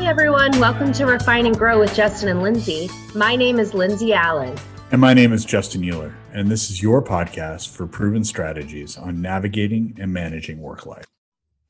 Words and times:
Hi, 0.00 0.06
everyone. 0.06 0.58
Welcome 0.58 0.92
to 0.94 1.04
Refine 1.04 1.44
and 1.44 1.56
Grow 1.56 1.78
with 1.78 1.94
Justin 1.94 2.30
and 2.30 2.42
Lindsay. 2.42 2.88
My 3.14 3.36
name 3.36 3.58
is 3.60 3.74
Lindsay 3.74 4.14
Allen. 4.14 4.56
And 4.90 4.98
my 4.98 5.12
name 5.12 5.30
is 5.30 5.44
Justin 5.44 5.84
Euler. 5.84 6.16
And 6.32 6.50
this 6.50 6.70
is 6.70 6.82
your 6.82 7.04
podcast 7.04 7.68
for 7.68 7.86
proven 7.86 8.24
strategies 8.24 8.96
on 8.96 9.20
navigating 9.20 9.98
and 10.00 10.10
managing 10.10 10.58
work 10.58 10.86
life. 10.86 11.04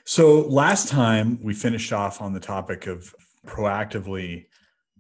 So, 0.05 0.43
last 0.43 0.87
time 0.87 1.41
we 1.43 1.55
finished 1.55 1.93
off 1.93 2.23
on 2.23 2.33
the 2.33 2.39
topic 2.39 2.87
of 2.87 3.13
proactively 3.49 4.47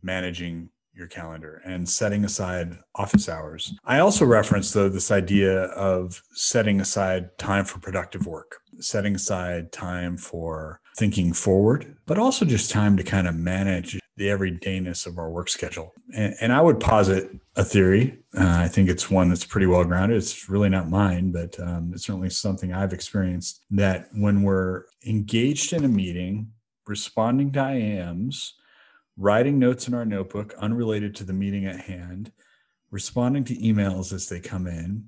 managing 0.02 0.70
your 0.92 1.06
calendar 1.06 1.62
and 1.64 1.88
setting 1.88 2.24
aside 2.24 2.78
office 2.96 3.28
hours. 3.28 3.72
I 3.84 4.00
also 4.00 4.26
referenced, 4.26 4.74
though, 4.74 4.88
this 4.88 5.12
idea 5.12 5.66
of 5.66 6.20
setting 6.32 6.80
aside 6.80 7.38
time 7.38 7.64
for 7.64 7.78
productive 7.78 8.26
work, 8.26 8.56
setting 8.80 9.14
aside 9.14 9.70
time 9.70 10.16
for 10.16 10.80
thinking 11.00 11.32
forward, 11.32 11.96
but 12.04 12.18
also 12.18 12.44
just 12.44 12.70
time 12.70 12.94
to 12.94 13.02
kind 13.02 13.26
of 13.26 13.34
manage 13.34 13.98
the 14.18 14.26
everydayness 14.26 15.06
of 15.06 15.16
our 15.16 15.30
work 15.30 15.48
schedule. 15.48 15.94
And, 16.14 16.34
and 16.42 16.52
I 16.52 16.60
would 16.60 16.78
posit 16.78 17.30
a 17.56 17.64
theory. 17.64 18.18
Uh, 18.36 18.58
I 18.58 18.68
think 18.68 18.90
it's 18.90 19.10
one 19.10 19.30
that's 19.30 19.46
pretty 19.46 19.66
well 19.66 19.82
grounded. 19.82 20.18
It's 20.18 20.50
really 20.50 20.68
not 20.68 20.90
mine, 20.90 21.32
but 21.32 21.58
um, 21.58 21.92
it's 21.94 22.04
certainly 22.04 22.28
something 22.28 22.74
I've 22.74 22.92
experienced 22.92 23.62
that 23.70 24.08
when 24.12 24.42
we're 24.42 24.84
engaged 25.06 25.72
in 25.72 25.86
a 25.86 25.88
meeting, 25.88 26.52
responding 26.86 27.50
to 27.52 27.60
IMs, 27.60 28.50
writing 29.16 29.58
notes 29.58 29.88
in 29.88 29.94
our 29.94 30.04
notebook 30.04 30.54
unrelated 30.58 31.14
to 31.14 31.24
the 31.24 31.32
meeting 31.32 31.64
at 31.64 31.80
hand, 31.80 32.30
responding 32.90 33.44
to 33.44 33.56
emails 33.56 34.12
as 34.12 34.28
they 34.28 34.38
come 34.38 34.66
in, 34.66 35.06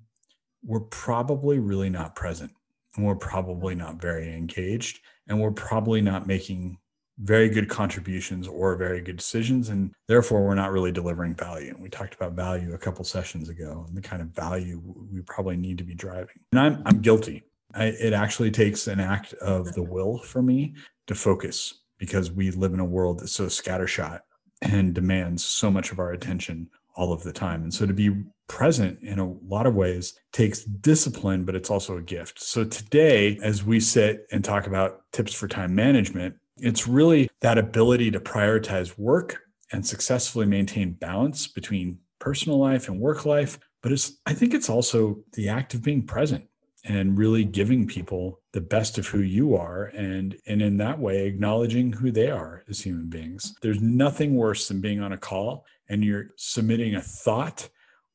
we're 0.64 0.80
probably 0.80 1.58
really 1.58 1.90
not 1.90 2.14
present. 2.14 2.52
And 2.96 3.04
we're 3.04 3.16
probably 3.16 3.74
not 3.74 4.00
very 4.00 4.34
engaged. 4.34 5.00
And 5.28 5.40
we're 5.40 5.52
probably 5.52 6.00
not 6.00 6.26
making 6.26 6.78
very 7.18 7.48
good 7.48 7.68
contributions 7.68 8.48
or 8.48 8.74
very 8.76 9.00
good 9.00 9.16
decisions. 9.16 9.68
And 9.68 9.92
therefore, 10.08 10.42
we're 10.42 10.54
not 10.54 10.72
really 10.72 10.92
delivering 10.92 11.34
value. 11.34 11.70
And 11.70 11.82
we 11.82 11.88
talked 11.88 12.14
about 12.14 12.32
value 12.32 12.74
a 12.74 12.78
couple 12.78 13.04
sessions 13.04 13.48
ago 13.48 13.84
and 13.86 13.96
the 13.96 14.02
kind 14.02 14.22
of 14.22 14.28
value 14.28 14.80
we 15.12 15.20
probably 15.22 15.56
need 15.56 15.78
to 15.78 15.84
be 15.84 15.94
driving. 15.94 16.40
And 16.52 16.60
I'm, 16.60 16.82
I'm 16.86 17.00
guilty. 17.00 17.44
I, 17.74 17.86
it 17.86 18.12
actually 18.12 18.50
takes 18.50 18.86
an 18.86 19.00
act 19.00 19.34
of 19.34 19.72
the 19.72 19.82
mm-hmm. 19.82 19.92
will 19.92 20.18
for 20.18 20.42
me 20.42 20.74
to 21.06 21.14
focus 21.14 21.82
because 21.98 22.30
we 22.30 22.50
live 22.50 22.74
in 22.74 22.80
a 22.80 22.84
world 22.84 23.20
that's 23.20 23.32
so 23.32 23.46
scattershot 23.46 24.20
and 24.60 24.94
demands 24.94 25.44
so 25.44 25.70
much 25.70 25.92
of 25.92 25.98
our 25.98 26.12
attention 26.12 26.68
all 26.94 27.12
of 27.12 27.22
the 27.22 27.32
time. 27.32 27.62
And 27.62 27.72
so 27.72 27.86
to 27.86 27.92
be 27.92 28.10
present 28.52 28.98
in 29.00 29.18
a 29.18 29.32
lot 29.48 29.66
of 29.66 29.74
ways 29.74 30.12
takes 30.30 30.62
discipline, 30.62 31.42
but 31.42 31.54
it's 31.54 31.70
also 31.70 31.96
a 31.96 32.02
gift. 32.02 32.38
So 32.38 32.64
today, 32.64 33.38
as 33.42 33.64
we 33.64 33.80
sit 33.80 34.26
and 34.30 34.44
talk 34.44 34.66
about 34.66 35.10
tips 35.10 35.32
for 35.32 35.48
time 35.48 35.74
management, 35.74 36.34
it's 36.58 36.86
really 36.86 37.30
that 37.40 37.56
ability 37.56 38.10
to 38.10 38.20
prioritize 38.20 38.98
work 38.98 39.38
and 39.72 39.84
successfully 39.84 40.44
maintain 40.44 40.92
balance 40.92 41.46
between 41.46 41.98
personal 42.18 42.58
life 42.58 42.88
and 42.88 43.00
work 43.00 43.24
life. 43.24 43.58
But 43.82 43.92
it's, 43.92 44.18
I 44.26 44.34
think 44.34 44.52
it's 44.52 44.68
also 44.68 45.24
the 45.32 45.48
act 45.48 45.72
of 45.72 45.82
being 45.82 46.06
present 46.06 46.44
and 46.84 47.16
really 47.16 47.44
giving 47.44 47.86
people 47.86 48.42
the 48.52 48.60
best 48.60 48.98
of 48.98 49.06
who 49.06 49.20
you 49.20 49.56
are 49.56 49.84
and 49.96 50.36
and 50.46 50.60
in 50.60 50.76
that 50.76 50.98
way 50.98 51.26
acknowledging 51.26 51.92
who 51.92 52.10
they 52.10 52.28
are 52.28 52.64
as 52.68 52.80
human 52.80 53.08
beings 53.08 53.54
there's 53.62 53.80
nothing 53.80 54.34
worse 54.34 54.66
than 54.66 54.80
being 54.80 55.00
on 55.00 55.12
a 55.12 55.16
call 55.16 55.64
and 55.88 56.04
you're 56.04 56.26
submitting 56.36 56.96
a 56.96 57.00
thought 57.00 57.68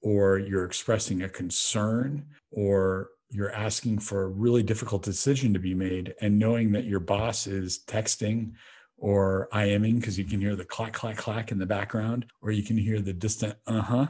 or 0.08 0.40
you're 0.40 0.66
expressing 0.66 1.24
a 1.24 1.30
concern 1.30 2.26
or 2.52 3.10
you're 3.30 3.52
asking 3.52 4.00
for 4.00 4.24
a 4.24 4.28
really 4.28 4.64
difficult 4.64 5.04
decision 5.04 5.54
to 5.54 5.60
be 5.60 5.74
made 5.74 6.14
and 6.22 6.40
knowing 6.40 6.72
that 6.72 6.86
your 6.86 7.00
boss 7.00 7.46
is 7.46 7.80
texting 7.88 8.52
or 8.98 9.50
IMing 9.54 10.00
because 10.00 10.18
you 10.18 10.26
can 10.26 10.40
hear 10.40 10.56
the 10.56 10.66
clack 10.66 10.94
clack 10.94 11.18
clack 11.18 11.52
in 11.52 11.60
the 11.60 11.66
background 11.66 12.26
or 12.42 12.52
you 12.52 12.64
can 12.64 12.78
hear 12.78 13.02
the 13.02 13.14
distant 13.14 13.56
uh-huh 13.68 14.08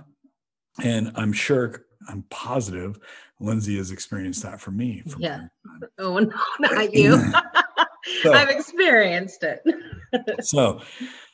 and 0.84 1.12
i'm 1.16 1.34
sure 1.34 1.86
i'm 2.08 2.24
positive 2.30 3.00
Lindsay 3.40 3.78
has 3.78 3.92
experienced 3.92 4.44
that 4.44 4.60
for 4.60 4.72
me. 4.72 5.04
yeah. 5.18 5.42
Oh 6.00 6.18
no, 6.20 6.32
not 6.60 6.94
you. 6.94 7.18
so, 8.24 8.34
I've 8.34 8.50
experienced 8.50 9.44
it. 9.44 9.62
so, 10.42 10.82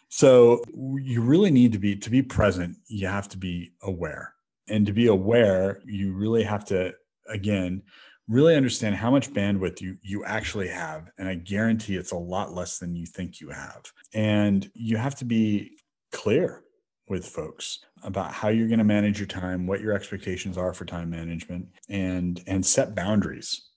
so 0.10 0.62
you 0.96 1.22
really 1.22 1.52
need 1.52 1.72
to 1.74 1.80
be 1.80 1.96
to 1.98 2.10
be 2.10 2.22
present. 2.22 2.78
You 2.88 3.08
have 3.08 3.30
to 3.30 3.38
be 3.38 3.74
aware, 3.82 4.33
and 4.70 4.86
to 4.86 4.94
be 4.94 5.08
aware, 5.08 5.82
you 5.86 6.14
really 6.14 6.44
have 6.44 6.66
to 6.66 6.94
again 7.28 7.82
really 8.28 8.56
understand 8.56 8.96
how 8.96 9.12
much 9.12 9.32
bandwidth 9.32 9.82
you 9.82 9.98
you 10.02 10.24
actually 10.26 10.68
have 10.68 11.10
and 11.18 11.28
i 11.28 11.36
guarantee 11.36 11.96
it's 11.96 12.12
a 12.12 12.18
lot 12.18 12.54
less 12.54 12.78
than 12.80 12.96
you 12.96 13.06
think 13.06 13.40
you 13.40 13.50
have 13.50 13.84
and 14.14 14.70
you 14.74 14.98
have 14.98 15.16
to 15.16 15.26
be 15.26 15.72
clear 16.12 16.64
with 17.10 17.28
folks 17.28 17.80
about 18.04 18.32
how 18.32 18.50
you're 18.50 18.68
going 18.68 18.80
to 18.80 18.86
manage 18.86 19.20
your 19.20 19.28
time, 19.28 19.68
what 19.68 19.82
your 19.82 19.94
expectations 19.94 20.58
are 20.58 20.74
for 20.74 20.86
time 20.86 21.10
management, 21.10 21.68
and 21.90 22.42
and 22.48 22.66
set 22.66 22.96
boundaries. 22.96 23.70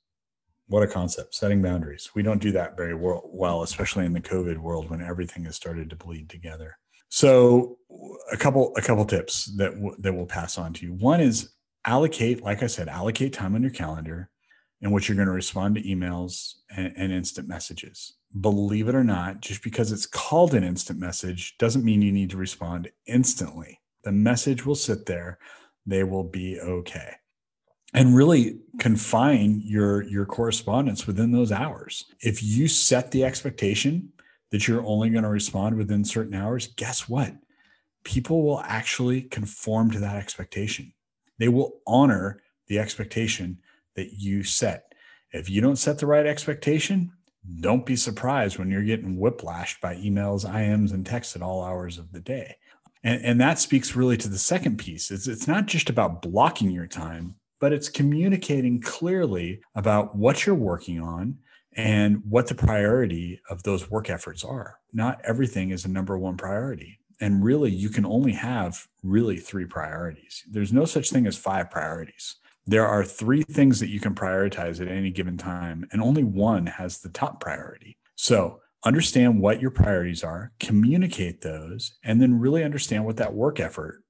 What 0.69 0.83
a 0.83 0.87
concept, 0.89 1.35
setting 1.35 1.63
boundaries. 1.63 2.11
We 2.15 2.23
don't 2.23 2.43
do 2.43 2.53
that 2.53 2.77
very 2.77 2.95
well, 2.95 3.63
especially 3.63 4.05
in 4.05 4.13
the 4.13 4.21
COVID 4.21 4.59
world 4.59 4.91
when 4.91 5.01
everything 5.01 5.45
has 5.45 5.55
started 5.55 5.91
to 5.91 5.97
bleed 5.97 6.29
together. 6.29 6.79
So, 7.09 7.79
a 8.33 8.37
couple 8.37 8.73
a 8.77 8.83
couple 8.83 9.05
tips 9.05 9.47
that 9.57 9.75
w- 9.75 9.97
that 10.01 10.13
we'll 10.13 10.27
pass 10.27 10.59
on 10.59 10.73
to 10.75 10.87
you. 10.87 10.93
One 10.95 11.21
is 11.21 11.51
allocate, 11.85 12.43
like 12.43 12.65
I 12.65 12.67
said, 12.67 12.89
allocate 12.89 13.33
time 13.33 13.55
on 13.55 13.63
your 13.63 13.71
calendar 13.71 14.29
in 14.83 14.91
which 14.91 15.09
you're 15.09 15.17
going 15.17 15.27
to 15.27 15.33
respond 15.33 15.75
to 15.75 15.83
emails 15.83 16.55
and, 16.77 16.93
and, 16.97 17.13
instant 17.13 17.49
messages. 17.49 18.15
Believe 18.39 18.89
it 18.89 18.95
or 18.95 19.05
not, 19.05 19.41
just 19.41 19.63
because 19.63 19.91
it's 19.91 20.05
called 20.05 20.53
an 20.55 20.65
instant 20.65 20.99
message 20.99 21.57
doesn't 21.59 21.85
mean 21.85 22.03
you 22.03 22.13
need 22.13 22.31
to 22.31 22.37
respond 22.37 22.91
instantly. 23.07 23.81
The 24.05 24.13
message 24.13 24.67
will 24.67 24.75
sit 24.75 25.07
there, 25.07 25.39
they 25.87 26.05
will 26.05 26.25
be 26.25 26.61
okay. 26.61 27.15
And 27.95 28.17
really 28.17 28.59
confine 28.79 29.63
your, 29.65 30.03
your 30.03 30.27
correspondence 30.27 31.07
within 31.07 31.33
those 31.33 31.53
hours. 31.53 32.05
If 32.21 32.43
you 32.43 32.69
set 32.69 33.11
the 33.11 33.25
expectation 33.25 34.13
that 34.51 34.69
you're 34.69 34.85
only 34.85 35.11
going 35.11 35.25
to 35.25 35.31
respond 35.31 35.77
within 35.77 36.05
certain 36.05 36.35
hours, 36.35 36.67
guess 36.67 37.09
what? 37.09 37.35
People 38.05 38.43
will 38.43 38.61
actually 38.61 39.23
conform 39.23 39.91
to 39.93 40.01
that 40.01 40.17
expectation. 40.17 40.93
They 41.39 41.49
will 41.49 41.81
honor 41.87 42.41
the 42.69 42.79
expectation 42.79 43.59
that 43.95 44.13
you 44.13 44.43
set. 44.43 44.93
If 45.33 45.51
you 45.51 45.61
don't 45.61 45.77
set 45.77 45.99
the 45.99 46.07
right 46.07 46.27
expectation, 46.27 47.13
don't 47.61 47.87
be 47.87 47.97
surprised 47.97 48.59
when 48.59 48.71
you're 48.71 48.83
getting 48.83 49.19
whiplashed 49.19 49.81
by 49.81 49.97
emails, 49.97 50.49
IMs, 50.49 50.93
and 50.93 51.05
texts 51.05 51.37
at 51.37 51.43
all 51.43 51.63
hours 51.63 51.99
of 51.99 52.13
the 52.13 52.21
day. 52.21 52.57
And, 53.05 53.25
and 53.25 53.41
that 53.41 53.59
speaks 53.59 53.97
really 53.97 54.17
to 54.19 54.29
the 54.29 54.39
second 54.39 54.79
piece. 54.79 55.11
It's, 55.11 55.27
it's 55.29 55.47
not 55.47 55.67
just 55.67 55.89
about 55.91 56.23
blocking 56.23 56.71
your 56.71 56.87
time, 56.87 57.37
but 57.61 57.73
it's 57.73 57.89
communicating 57.89 58.81
clearly 58.81 59.61
about 59.75 60.17
what 60.17 60.47
you're 60.47 60.55
working 60.55 61.01
on 61.01 61.39
and 61.77 62.23
what 62.29 62.47
the 62.47 62.55
priority 62.55 63.41
of 63.51 63.63
those 63.63 63.91
work 63.91 64.09
efforts 64.09 64.45
are. 64.45 64.79
Not 64.93 65.21
everything 65.25 65.71
is 65.71 65.85
a 65.85 65.91
number 65.91 66.17
one 66.19 66.37
priority. 66.37 66.99
And 67.21 67.43
really, 67.43 67.71
you 67.71 67.89
can 67.89 68.05
only 68.05 68.33
have 68.33 68.87
really 69.03 69.39
three 69.39 69.65
priorities. 69.65 70.45
There's 70.51 70.73
no 70.73 70.85
such 70.85 71.11
thing 71.11 71.27
as 71.27 71.37
five 71.37 71.71
priorities 71.71 72.37
there 72.67 72.87
are 72.87 73.05
three 73.05 73.43
things 73.43 73.79
that 73.81 73.91
you 73.91 74.01
can 74.01 74.15
prioritize 74.15 74.81
at 74.81 74.89
any 74.89 75.11
given 75.11 75.39
time, 75.39 75.87
and 75.93 76.03
only 76.03 76.25
one 76.25 76.67
has 76.67 76.99
the 76.99 77.09
top 77.09 77.41
priority. 77.41 77.97
So, 78.17 78.61
understand 78.85 79.41
what 79.41 79.61
your 79.61 79.71
priorities 79.71 80.25
are, 80.25 80.53
communicate 80.59 81.43
those, 81.43 81.97
and 82.03 82.21
then 82.21 82.41
really 82.41 82.65
understand 82.65 83.05
what 83.05 83.17
that 83.19 83.35
work 83.35 83.61
effort 83.61 84.03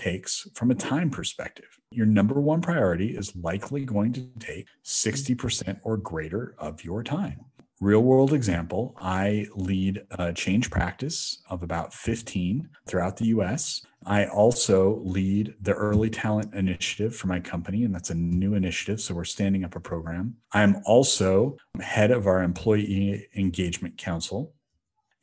takes 0.00 0.48
from 0.54 0.70
a 0.70 0.74
time 0.74 1.10
perspective. 1.10 1.78
Your 1.92 2.06
number 2.06 2.40
one 2.40 2.60
priority 2.60 3.16
is 3.16 3.36
likely 3.36 3.84
going 3.84 4.12
to 4.14 4.28
take 4.38 4.66
60% 4.84 5.80
or 5.82 5.96
greater 5.98 6.54
of 6.58 6.82
your 6.82 7.02
time. 7.02 7.44
Real 7.80 8.02
world 8.02 8.34
example 8.34 8.94
i 9.00 9.46
lead 9.56 10.02
a 10.10 10.34
change 10.34 10.70
practice 10.70 11.42
of 11.48 11.62
about 11.62 11.94
15 11.94 12.68
throughout 12.86 13.16
the 13.16 13.24
us 13.28 13.80
i 14.04 14.26
also 14.26 15.00
lead 15.02 15.54
the 15.62 15.72
early 15.72 16.10
talent 16.10 16.54
initiative 16.54 17.16
for 17.16 17.28
my 17.28 17.40
company 17.40 17.84
and 17.84 17.94
that's 17.94 18.10
a 18.10 18.14
new 18.14 18.52
initiative 18.52 19.00
so 19.00 19.14
we're 19.14 19.24
standing 19.24 19.64
up 19.64 19.76
a 19.76 19.80
program. 19.80 20.36
I'm 20.52 20.82
also 20.84 21.56
head 21.80 22.10
of 22.10 22.26
our 22.26 22.42
employee 22.42 23.28
engagement 23.34 23.96
council. 23.96 24.52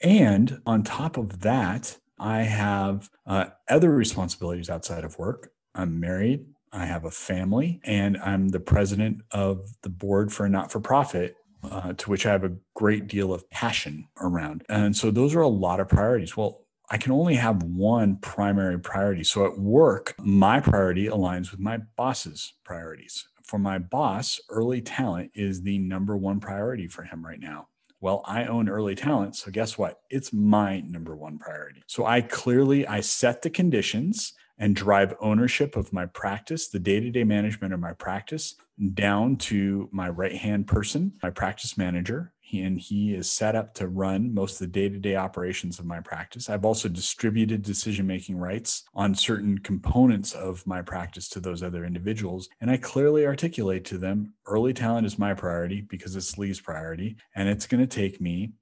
And 0.01 0.61
on 0.65 0.83
top 0.83 1.17
of 1.17 1.41
that 1.41 1.97
i 2.19 2.39
have 2.41 3.09
uh, 3.25 3.45
other 3.69 3.91
responsibilities 3.91 4.69
outside 4.69 5.03
of 5.03 5.17
work 5.17 5.51
i'm 5.75 5.99
married 5.99 6.45
I 6.73 6.85
have 6.85 7.05
a 7.05 7.11
family 7.11 7.79
and 7.85 8.17
I'm 8.17 8.49
the 8.49 8.59
president 8.59 9.21
of 9.31 9.69
the 9.83 9.89
board 9.89 10.33
for 10.33 10.45
a 10.45 10.49
not 10.49 10.71
for 10.71 10.79
profit 10.79 11.35
uh, 11.63 11.93
to 11.93 12.09
which 12.09 12.25
I 12.25 12.31
have 12.31 12.43
a 12.43 12.55
great 12.75 13.07
deal 13.07 13.33
of 13.33 13.49
passion 13.49 14.07
around. 14.19 14.63
And 14.69 14.95
so 14.95 15.11
those 15.11 15.35
are 15.35 15.41
a 15.41 15.47
lot 15.47 15.79
of 15.79 15.89
priorities. 15.89 16.37
Well, 16.37 16.65
I 16.89 16.97
can 16.97 17.11
only 17.11 17.35
have 17.35 17.63
one 17.63 18.17
primary 18.17 18.79
priority. 18.79 19.23
So 19.23 19.45
at 19.45 19.59
work, 19.59 20.15
my 20.19 20.59
priority 20.59 21.07
aligns 21.07 21.51
with 21.51 21.59
my 21.59 21.79
boss's 21.97 22.53
priorities. 22.63 23.27
For 23.43 23.57
my 23.57 23.77
boss, 23.77 24.39
early 24.49 24.81
talent 24.81 25.31
is 25.33 25.61
the 25.61 25.79
number 25.79 26.15
one 26.15 26.39
priority 26.39 26.87
for 26.87 27.03
him 27.03 27.25
right 27.25 27.39
now. 27.39 27.67
Well, 27.99 28.21
I 28.25 28.45
own 28.45 28.69
early 28.69 28.95
talent. 28.95 29.35
So 29.35 29.49
guess 29.51 29.77
what? 29.77 30.01
It's 30.09 30.31
my 30.31 30.81
number 30.81 31.15
one 31.15 31.39
priority. 31.39 31.83
So 31.87 32.05
I 32.05 32.21
clearly 32.21 32.85
I 32.85 32.99
set 32.99 33.41
the 33.41 33.49
conditions 33.49 34.33
and 34.57 34.75
drive 34.75 35.15
ownership 35.19 35.75
of 35.75 35.93
my 35.93 36.05
practice, 36.05 36.67
the 36.67 36.79
day-to-day 36.79 37.23
management 37.23 37.73
of 37.73 37.79
my 37.79 37.93
practice 37.93 38.55
down 38.93 39.35
to 39.35 39.89
my 39.91 40.09
right-hand 40.09 40.67
person, 40.67 41.11
my 41.23 41.29
practice 41.29 41.77
manager, 41.77 42.33
and 42.53 42.79
he 42.79 43.13
is 43.13 43.29
set 43.29 43.55
up 43.55 43.73
to 43.73 43.87
run 43.87 44.33
most 44.33 44.53
of 44.53 44.59
the 44.59 44.67
day-to-day 44.67 45.15
operations 45.15 45.79
of 45.79 45.85
my 45.85 45.99
practice. 45.99 46.49
I've 46.49 46.63
also 46.63 46.87
distributed 46.87 47.61
decision-making 47.61 48.37
rights 48.37 48.83
on 48.93 49.15
certain 49.15 49.57
components 49.57 50.33
of 50.33 50.65
my 50.65 50.81
practice 50.81 51.27
to 51.29 51.39
those 51.39 51.61
other 51.61 51.85
individuals, 51.85 52.49
and 52.61 52.71
I 52.71 52.77
clearly 52.77 53.25
articulate 53.25 53.83
to 53.85 53.97
them 53.97 54.33
early 54.45 54.73
talent 54.73 55.07
is 55.07 55.19
my 55.19 55.33
priority 55.33 55.81
because 55.81 56.15
it's 56.15 56.37
Lee's 56.37 56.61
priority, 56.61 57.17
and 57.35 57.49
it's 57.49 57.67
going 57.67 57.81
to 57.81 57.87
take 57.87 58.21
me 58.21 58.53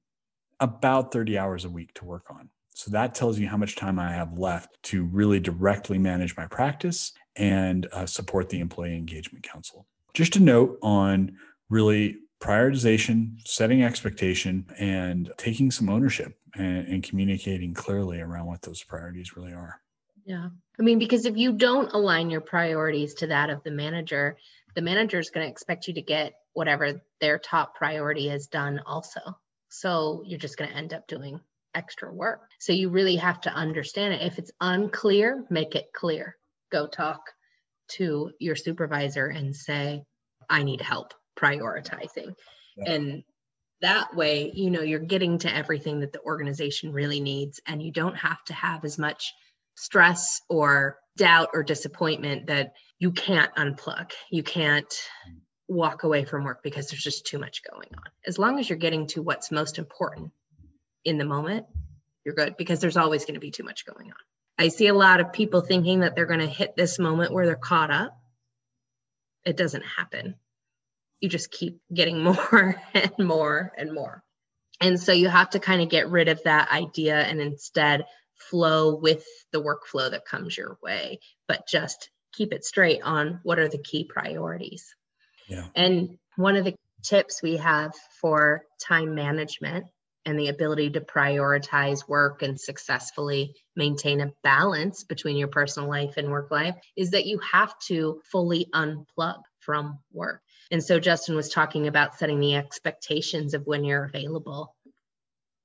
about 0.59 1.11
30 1.11 1.37
hours 1.37 1.65
a 1.65 1.69
week 1.69 1.93
to 1.95 2.05
work 2.05 2.25
on. 2.29 2.49
So 2.75 2.91
that 2.91 3.15
tells 3.15 3.39
you 3.39 3.47
how 3.47 3.55
much 3.55 3.77
time 3.77 3.97
I 3.97 4.11
have 4.11 4.37
left 4.37 4.83
to 4.83 5.05
really 5.05 5.39
directly 5.39 5.97
manage 5.97 6.35
my 6.35 6.45
practice 6.45 7.13
and 7.37 7.87
uh, 7.93 8.05
support 8.05 8.49
the 8.49 8.59
Employee 8.59 8.97
Engagement 8.97 9.45
Council. 9.45 9.87
Just 10.13 10.35
a 10.35 10.41
note 10.41 10.77
on 10.81 11.37
really 11.69 12.17
prioritization, 12.41 13.37
setting 13.47 13.81
expectation, 13.81 14.65
and 14.77 15.31
taking 15.37 15.71
some 15.71 15.87
ownership 15.87 16.37
and, 16.53 16.85
and, 16.89 17.01
communicating 17.01 17.73
clearly 17.73 18.19
around 18.19 18.45
what 18.45 18.61
those 18.61 18.83
priorities 18.83 19.37
really 19.37 19.53
are. 19.53 19.79
Yeah. 20.25 20.49
I 20.77 20.83
mean, 20.83 20.99
because 20.99 21.25
if 21.25 21.37
you 21.37 21.53
don't 21.53 21.93
align 21.93 22.29
your 22.29 22.41
priorities 22.41 23.13
to 23.15 23.27
that 23.27 23.49
of 23.49 23.63
the 23.63 23.71
manager, 23.71 24.35
the 24.75 24.81
manager 24.81 25.17
is 25.17 25.29
going 25.29 25.45
to 25.45 25.51
expect 25.51 25.87
you 25.87 25.93
to 25.93 26.01
get 26.01 26.33
whatever 26.51 27.01
their 27.21 27.39
top 27.39 27.75
priority 27.75 28.29
is 28.29 28.47
done 28.47 28.81
also. 28.85 29.21
So 29.69 30.23
you're 30.25 30.39
just 30.39 30.57
going 30.57 30.69
to 30.69 30.75
end 30.75 30.93
up 30.93 31.07
doing 31.07 31.39
extra 31.75 32.11
work. 32.13 32.41
So 32.59 32.73
you 32.73 32.89
really 32.89 33.17
have 33.17 33.41
to 33.41 33.53
understand 33.53 34.13
it. 34.15 34.21
If 34.21 34.39
it's 34.39 34.51
unclear, 34.61 35.45
make 35.49 35.75
it 35.75 35.87
clear. 35.93 36.35
Go 36.71 36.87
talk 36.87 37.21
to 37.97 38.31
your 38.39 38.55
supervisor 38.55 39.27
and 39.27 39.55
say, 39.55 40.03
I 40.49 40.63
need 40.63 40.81
help 40.81 41.13
prioritizing. 41.39 42.33
Yeah. 42.77 42.91
And 42.91 43.23
that 43.81 44.15
way, 44.15 44.51
you 44.53 44.71
know, 44.71 44.81
you're 44.81 44.99
getting 44.99 45.37
to 45.39 45.53
everything 45.53 45.99
that 45.99 46.13
the 46.13 46.21
organization 46.21 46.93
really 46.93 47.19
needs, 47.19 47.59
and 47.67 47.83
you 47.83 47.91
don't 47.91 48.15
have 48.15 48.43
to 48.45 48.53
have 48.53 48.85
as 48.85 48.97
much 48.97 49.33
stress 49.75 50.41
or 50.49 50.97
doubt 51.17 51.49
or 51.53 51.63
disappointment 51.63 52.47
that 52.47 52.73
you 52.97 53.11
can't 53.11 53.53
unplug. 53.55 54.11
You 54.31 54.43
can't 54.43 54.87
mm. 54.89 55.35
walk 55.67 56.03
away 56.03 56.23
from 56.23 56.45
work 56.45 56.63
because 56.63 56.87
there's 56.87 57.03
just 57.03 57.25
too 57.27 57.37
much 57.37 57.61
going 57.69 57.89
on. 57.97 58.11
As 58.25 58.39
long 58.39 58.59
as 58.59 58.69
you're 58.69 58.77
getting 58.77 59.07
to 59.07 59.21
what's 59.21 59.51
most 59.51 59.77
important 59.77 60.31
in 61.05 61.17
the 61.17 61.25
moment, 61.25 61.65
you're 62.25 62.35
good 62.35 62.57
because 62.57 62.79
there's 62.79 62.97
always 62.97 63.23
going 63.23 63.35
to 63.35 63.39
be 63.39 63.51
too 63.51 63.63
much 63.63 63.85
going 63.85 64.07
on. 64.07 64.17
I 64.57 64.69
see 64.69 64.87
a 64.87 64.93
lot 64.93 65.19
of 65.19 65.31
people 65.31 65.61
thinking 65.61 66.01
that 66.01 66.15
they're 66.15 66.25
going 66.25 66.39
to 66.39 66.47
hit 66.47 66.75
this 66.75 66.99
moment 66.99 67.31
where 67.31 67.45
they're 67.45 67.55
caught 67.55 67.91
up. 67.91 68.17
It 69.45 69.57
doesn't 69.57 69.83
happen 69.83 70.35
you 71.19 71.29
just 71.29 71.51
keep 71.51 71.79
getting 71.93 72.23
more 72.23 72.75
and 72.93 73.13
more 73.19 73.71
and 73.77 73.93
more. 73.93 74.23
And 74.81 74.99
so 74.99 75.11
you 75.11 75.29
have 75.29 75.51
to 75.51 75.59
kind 75.59 75.81
of 75.81 75.89
get 75.89 76.09
rid 76.09 76.27
of 76.27 76.43
that 76.43 76.71
idea 76.71 77.15
and 77.15 77.39
instead 77.39 78.05
flow 78.35 78.95
with 78.95 79.25
the 79.51 79.61
workflow 79.61 80.11
that 80.11 80.25
comes 80.25 80.57
your 80.57 80.77
way, 80.83 81.19
but 81.47 81.67
just 81.67 82.09
keep 82.33 82.51
it 82.51 82.65
straight 82.65 83.01
on 83.01 83.39
what 83.43 83.59
are 83.59 83.69
the 83.69 83.77
key 83.81 84.03
priorities. 84.03 84.93
Yeah. 85.47 85.63
And 85.73 86.17
one 86.35 86.57
of 86.57 86.65
the 86.65 86.75
tips 87.01 87.41
we 87.41 87.57
have 87.57 87.93
for 88.19 88.63
time 88.85 89.15
management 89.15 89.85
and 90.25 90.39
the 90.39 90.47
ability 90.47 90.89
to 90.91 91.01
prioritize 91.01 92.07
work 92.07 92.41
and 92.41 92.59
successfully 92.59 93.53
maintain 93.75 94.21
a 94.21 94.31
balance 94.43 95.03
between 95.03 95.37
your 95.37 95.47
personal 95.47 95.87
life 95.87 96.17
and 96.17 96.29
work 96.29 96.49
life 96.49 96.75
is 96.97 97.11
that 97.11 97.25
you 97.25 97.39
have 97.39 97.77
to 97.87 98.21
fully 98.31 98.67
unplug 98.73 99.41
from 99.59 99.99
work. 100.11 100.41
And 100.71 100.83
so 100.83 100.99
Justin 100.99 101.35
was 101.35 101.49
talking 101.49 101.87
about 101.87 102.17
setting 102.17 102.39
the 102.39 102.55
expectations 102.55 103.53
of 103.53 103.67
when 103.67 103.83
you're 103.83 104.05
available. 104.05 104.75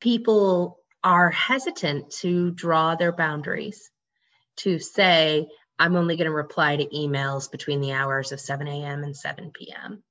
People 0.00 0.78
are 1.02 1.30
hesitant 1.30 2.10
to 2.10 2.50
draw 2.50 2.94
their 2.94 3.12
boundaries, 3.12 3.90
to 4.58 4.78
say, 4.78 5.48
I'm 5.78 5.96
only 5.96 6.16
going 6.16 6.26
to 6.26 6.32
reply 6.32 6.76
to 6.76 6.84
emails 6.84 7.50
between 7.50 7.80
the 7.80 7.92
hours 7.92 8.32
of 8.32 8.40
7 8.40 8.68
a.m. 8.68 9.02
and 9.02 9.16
7 9.16 9.50
p.m. 9.54 10.02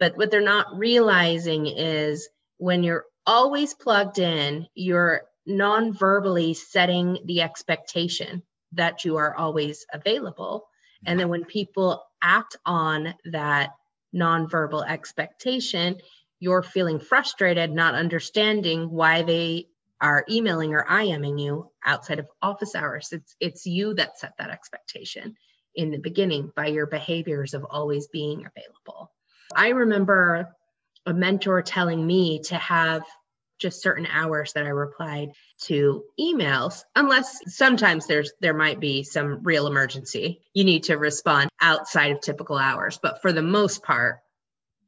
But 0.00 0.16
what 0.16 0.32
they're 0.32 0.40
not 0.40 0.76
realizing 0.76 1.66
is 1.66 2.28
when 2.58 2.82
you're 2.82 3.04
always 3.26 3.74
plugged 3.74 4.18
in, 4.18 4.66
you're 4.74 5.22
non 5.46 5.92
verbally 5.92 6.54
setting 6.54 7.18
the 7.24 7.42
expectation 7.42 8.42
that 8.72 9.04
you 9.04 9.16
are 9.16 9.34
always 9.36 9.86
available. 9.92 10.66
And 11.04 11.18
then 11.18 11.28
when 11.28 11.44
people 11.44 12.02
act 12.22 12.56
on 12.64 13.14
that 13.26 13.70
nonverbal 14.14 14.88
expectation, 14.88 15.98
you're 16.40 16.62
feeling 16.62 16.98
frustrated, 16.98 17.72
not 17.72 17.94
understanding 17.94 18.90
why 18.90 19.22
they 19.22 19.68
are 20.00 20.24
emailing 20.28 20.74
or 20.74 20.84
IMing 20.84 21.40
you 21.40 21.70
outside 21.84 22.18
of 22.18 22.28
office 22.42 22.74
hours. 22.74 23.08
It's 23.12 23.36
it's 23.40 23.66
you 23.66 23.94
that 23.94 24.18
set 24.18 24.32
that 24.38 24.50
expectation 24.50 25.36
in 25.74 25.90
the 25.90 25.98
beginning 25.98 26.50
by 26.54 26.66
your 26.66 26.86
behaviors 26.86 27.54
of 27.54 27.64
always 27.68 28.08
being 28.08 28.46
available. 28.46 29.12
I 29.54 29.68
remember 29.70 30.54
a 31.06 31.14
mentor 31.14 31.62
telling 31.62 32.04
me 32.04 32.40
to 32.40 32.56
have 32.56 33.02
just 33.58 33.80
certain 33.80 34.06
hours 34.06 34.52
that 34.52 34.66
I 34.66 34.70
replied 34.70 35.30
to 35.62 36.04
emails 36.20 36.82
unless 36.94 37.40
sometimes 37.46 38.06
there's 38.06 38.32
there 38.40 38.54
might 38.54 38.80
be 38.80 39.02
some 39.02 39.42
real 39.42 39.66
emergency 39.66 40.42
you 40.52 40.64
need 40.64 40.84
to 40.84 40.96
respond 40.96 41.48
outside 41.60 42.10
of 42.12 42.20
typical 42.20 42.58
hours 42.58 42.98
but 43.00 43.22
for 43.22 43.32
the 43.32 43.42
most 43.42 43.82
part 43.82 44.20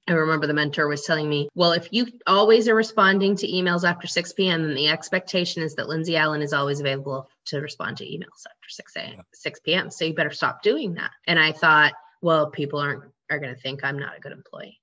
I 0.07 0.13
remember 0.13 0.47
the 0.47 0.55
mentor 0.55 0.89
was 0.89 1.05
telling 1.05 1.29
me, 1.29 1.51
well, 1.55 1.73
if 1.73 1.89
you 1.91 2.07
always 2.27 2.67
are 2.67 2.75
responding 2.75 3.37
to 3.37 3.47
emails 3.47 3.87
after 3.87 4.07
6 4.07 4.33
p.m., 4.33 4.63
then 4.63 4.75
the 4.75 4.89
expectation 4.89 5.63
is 5.63 5.75
that 5.75 5.87
Lindsay 5.87 6.17
Allen 6.17 6.41
is 6.41 6.55
always 6.55 6.81
available 6.81 7.29
to 7.49 7.61
respond 7.61 7.99
to 7.99 8.07
emails 8.07 8.47
after 8.47 8.71
6 8.71 8.97
a.m. 8.97 9.21
6 9.35 9.61
p.m. 9.61 9.91
So 9.91 10.07
you 10.07 10.15
better 10.15 10.31
stop 10.31 10.63
doing 10.63 10.95
that. 10.95 11.11
And 11.27 11.39
I 11.39 11.53
thought, 11.53 11.93
well, 12.23 12.51
people 12.51 12.81
aren't 12.81 13.05
are 13.31 13.39
going 13.39 13.55
to 13.55 13.61
think 13.61 13.85
I'm 13.85 13.99
not 13.99 14.17
a 14.17 14.21
good 14.21 14.33
employee 14.33 14.81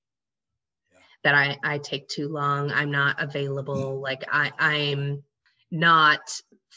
that 1.26 1.34
I, 1.34 1.58
I 1.64 1.80
take 1.80 2.08
too 2.08 2.30
long. 2.30 2.72
I'm 2.72 2.92
not 2.92 3.20
available. 3.20 3.98
Mm. 3.98 4.02
Like 4.02 4.24
I, 4.32 4.52
I'm 4.60 5.24
not 5.72 6.22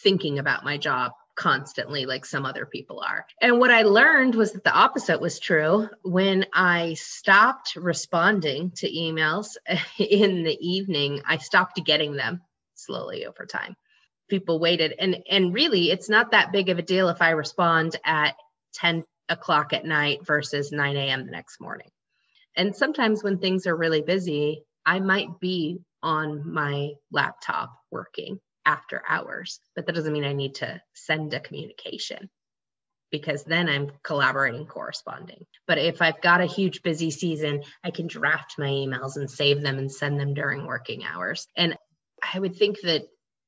thinking 0.02 0.38
about 0.38 0.64
my 0.64 0.78
job 0.78 1.12
constantly 1.36 2.06
like 2.06 2.24
some 2.24 2.46
other 2.46 2.64
people 2.64 3.00
are. 3.00 3.26
And 3.42 3.60
what 3.60 3.70
I 3.70 3.82
learned 3.82 4.34
was 4.34 4.52
that 4.52 4.64
the 4.64 4.72
opposite 4.72 5.20
was 5.20 5.38
true. 5.38 5.88
When 6.02 6.46
I 6.54 6.94
stopped 6.94 7.76
responding 7.76 8.72
to 8.76 8.90
emails 8.90 9.56
in 9.98 10.44
the 10.44 10.56
evening, 10.60 11.20
I 11.26 11.36
stopped 11.36 11.84
getting 11.84 12.16
them 12.16 12.40
slowly 12.74 13.26
over 13.26 13.44
time. 13.44 13.76
People 14.30 14.58
waited 14.58 14.94
and 14.98 15.22
and 15.30 15.54
really 15.54 15.90
it's 15.90 16.08
not 16.08 16.30
that 16.30 16.52
big 16.52 16.70
of 16.70 16.78
a 16.78 16.82
deal 16.82 17.10
if 17.10 17.20
I 17.20 17.30
respond 17.30 17.96
at 18.04 18.34
10 18.74 19.04
o'clock 19.28 19.74
at 19.74 19.84
night 19.84 20.24
versus 20.24 20.72
9 20.72 20.96
a.m. 20.96 21.26
the 21.26 21.32
next 21.32 21.60
morning. 21.60 21.88
And 22.58 22.74
sometimes 22.74 23.22
when 23.22 23.38
things 23.38 23.68
are 23.68 23.76
really 23.76 24.02
busy, 24.02 24.64
I 24.84 24.98
might 24.98 25.38
be 25.38 25.78
on 26.02 26.52
my 26.52 26.90
laptop 27.12 27.70
working 27.92 28.40
after 28.66 29.00
hours, 29.08 29.60
but 29.76 29.86
that 29.86 29.94
doesn't 29.94 30.12
mean 30.12 30.24
I 30.24 30.32
need 30.32 30.56
to 30.56 30.82
send 30.92 31.32
a 31.34 31.40
communication 31.40 32.28
because 33.12 33.44
then 33.44 33.68
I'm 33.68 33.92
collaborating, 34.02 34.66
corresponding. 34.66 35.46
But 35.68 35.78
if 35.78 36.02
I've 36.02 36.20
got 36.20 36.40
a 36.40 36.46
huge 36.46 36.82
busy 36.82 37.12
season, 37.12 37.62
I 37.84 37.92
can 37.92 38.08
draft 38.08 38.56
my 38.58 38.66
emails 38.66 39.16
and 39.16 39.30
save 39.30 39.62
them 39.62 39.78
and 39.78 39.90
send 39.90 40.18
them 40.18 40.34
during 40.34 40.66
working 40.66 41.04
hours. 41.04 41.46
And 41.56 41.76
I 42.34 42.40
would 42.40 42.56
think 42.56 42.80
that 42.82 43.04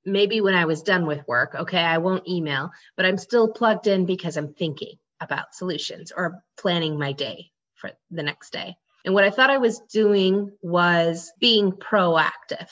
maybe 0.07 0.41
when 0.41 0.55
I 0.55 0.67
was 0.67 0.83
done 0.83 1.05
with 1.05 1.27
work, 1.27 1.57
okay, 1.57 1.83
I 1.83 1.99
won't 1.99 2.29
email, 2.29 2.71
but 2.97 3.07
I'm 3.07 3.19
still 3.19 3.53
plugged 3.53 3.89
in 3.89 4.07
because 4.07 4.37
I'm 4.37 4.55
thinking 4.55 4.95
about 5.21 5.53
solutions 5.53 6.13
or 6.17 6.45
planning 6.57 6.97
my 6.97 7.11
day 7.11 7.51
for 7.75 7.91
the 8.13 8.23
next 8.23 8.53
day. 8.53 8.77
And 9.05 9.15
what 9.15 9.25
I 9.25 9.31
thought 9.31 9.51
I 9.51 9.59
was 9.59 9.81
doing 9.93 10.53
was 10.63 11.33
being 11.41 11.73
proactive 11.73 12.69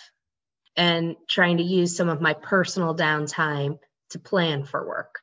and 0.77 1.17
trying 1.29 1.57
to 1.59 1.63
use 1.63 1.97
some 1.97 2.09
of 2.09 2.21
my 2.21 2.35
personal 2.35 2.95
downtime 2.95 3.79
to 4.11 4.19
plan 4.19 4.65
for 4.65 4.87
work. 4.87 5.17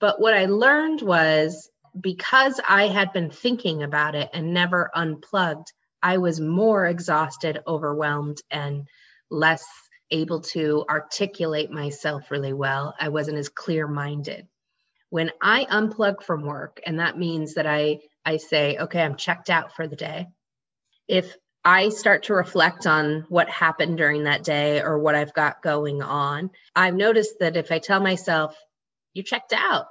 But 0.00 0.20
what 0.20 0.34
I 0.34 0.46
learned 0.46 1.02
was 1.02 1.70
because 1.98 2.60
I 2.66 2.88
had 2.88 3.12
been 3.12 3.30
thinking 3.30 3.82
about 3.82 4.14
it 4.14 4.30
and 4.32 4.54
never 4.54 4.90
unplugged, 4.94 5.72
I 6.02 6.18
was 6.18 6.40
more 6.40 6.86
exhausted, 6.86 7.60
overwhelmed, 7.66 8.38
and 8.50 8.88
less 9.30 9.64
able 10.10 10.40
to 10.40 10.84
articulate 10.88 11.70
myself 11.70 12.30
really 12.30 12.52
well. 12.52 12.94
I 12.98 13.10
wasn't 13.10 13.38
as 13.38 13.48
clear 13.48 13.86
minded. 13.86 14.46
When 15.10 15.30
I 15.40 15.66
unplug 15.66 16.22
from 16.22 16.44
work, 16.44 16.80
and 16.84 16.98
that 16.98 17.18
means 17.18 17.54
that 17.54 17.66
I 17.66 18.00
I 18.24 18.36
say, 18.36 18.76
okay, 18.78 19.02
I'm 19.02 19.16
checked 19.16 19.50
out 19.50 19.74
for 19.74 19.86
the 19.86 19.96
day. 19.96 20.26
If 21.08 21.36
I 21.64 21.90
start 21.90 22.24
to 22.24 22.34
reflect 22.34 22.86
on 22.86 23.24
what 23.28 23.48
happened 23.48 23.96
during 23.96 24.24
that 24.24 24.42
day 24.42 24.80
or 24.80 24.98
what 24.98 25.14
I've 25.14 25.34
got 25.34 25.62
going 25.62 26.02
on, 26.02 26.50
I've 26.74 26.94
noticed 26.94 27.38
that 27.40 27.56
if 27.56 27.70
I 27.70 27.78
tell 27.78 28.00
myself, 28.00 28.56
you 29.14 29.22
checked 29.22 29.52
out, 29.52 29.86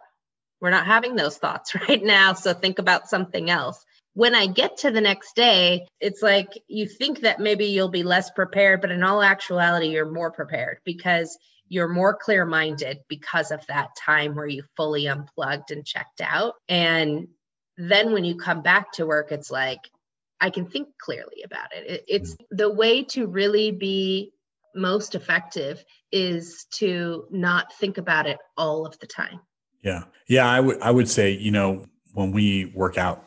we're 0.59 0.69
not 0.69 0.85
having 0.85 1.15
those 1.15 1.37
thoughts 1.37 1.73
right 1.87 2.03
now. 2.03 2.33
So 2.33 2.53
think 2.53 2.79
about 2.79 3.09
something 3.09 3.49
else. 3.49 3.83
When 4.13 4.35
I 4.35 4.47
get 4.47 4.79
to 4.79 4.91
the 4.91 4.99
next 4.99 5.35
day, 5.35 5.87
it's 6.01 6.21
like 6.21 6.49
you 6.67 6.85
think 6.85 7.21
that 7.21 7.39
maybe 7.39 7.67
you'll 7.67 7.87
be 7.87 8.03
less 8.03 8.29
prepared, 8.29 8.81
but 8.81 8.91
in 8.91 9.03
all 9.03 9.23
actuality, 9.23 9.87
you're 9.87 10.11
more 10.11 10.31
prepared 10.31 10.79
because 10.83 11.37
you're 11.69 11.87
more 11.87 12.13
clear 12.13 12.45
minded 12.45 12.99
because 13.07 13.51
of 13.51 13.65
that 13.67 13.95
time 13.95 14.35
where 14.35 14.45
you 14.45 14.63
fully 14.75 15.07
unplugged 15.07 15.71
and 15.71 15.85
checked 15.85 16.19
out. 16.19 16.55
And 16.67 17.29
then 17.89 18.13
when 18.13 18.23
you 18.23 18.35
come 18.35 18.61
back 18.61 18.91
to 18.93 19.05
work, 19.05 19.31
it's 19.31 19.49
like, 19.49 19.89
I 20.39 20.49
can 20.49 20.65
think 20.65 20.89
clearly 20.99 21.43
about 21.45 21.73
it. 21.73 21.89
it 21.89 22.05
it's 22.07 22.35
mm. 22.35 22.45
the 22.51 22.71
way 22.71 23.03
to 23.05 23.27
really 23.27 23.71
be 23.71 24.33
most 24.75 25.15
effective 25.15 25.83
is 26.11 26.65
to 26.71 27.25
not 27.29 27.73
think 27.73 27.97
about 27.97 28.27
it 28.27 28.37
all 28.57 28.85
of 28.85 28.97
the 28.99 29.07
time. 29.07 29.39
Yeah. 29.83 30.03
Yeah, 30.27 30.49
I 30.49 30.59
would 30.59 30.81
I 30.81 30.91
would 30.91 31.09
say, 31.09 31.31
you 31.31 31.51
know, 31.51 31.85
when 32.13 32.31
we 32.31 32.71
work 32.75 32.97
out, 32.97 33.23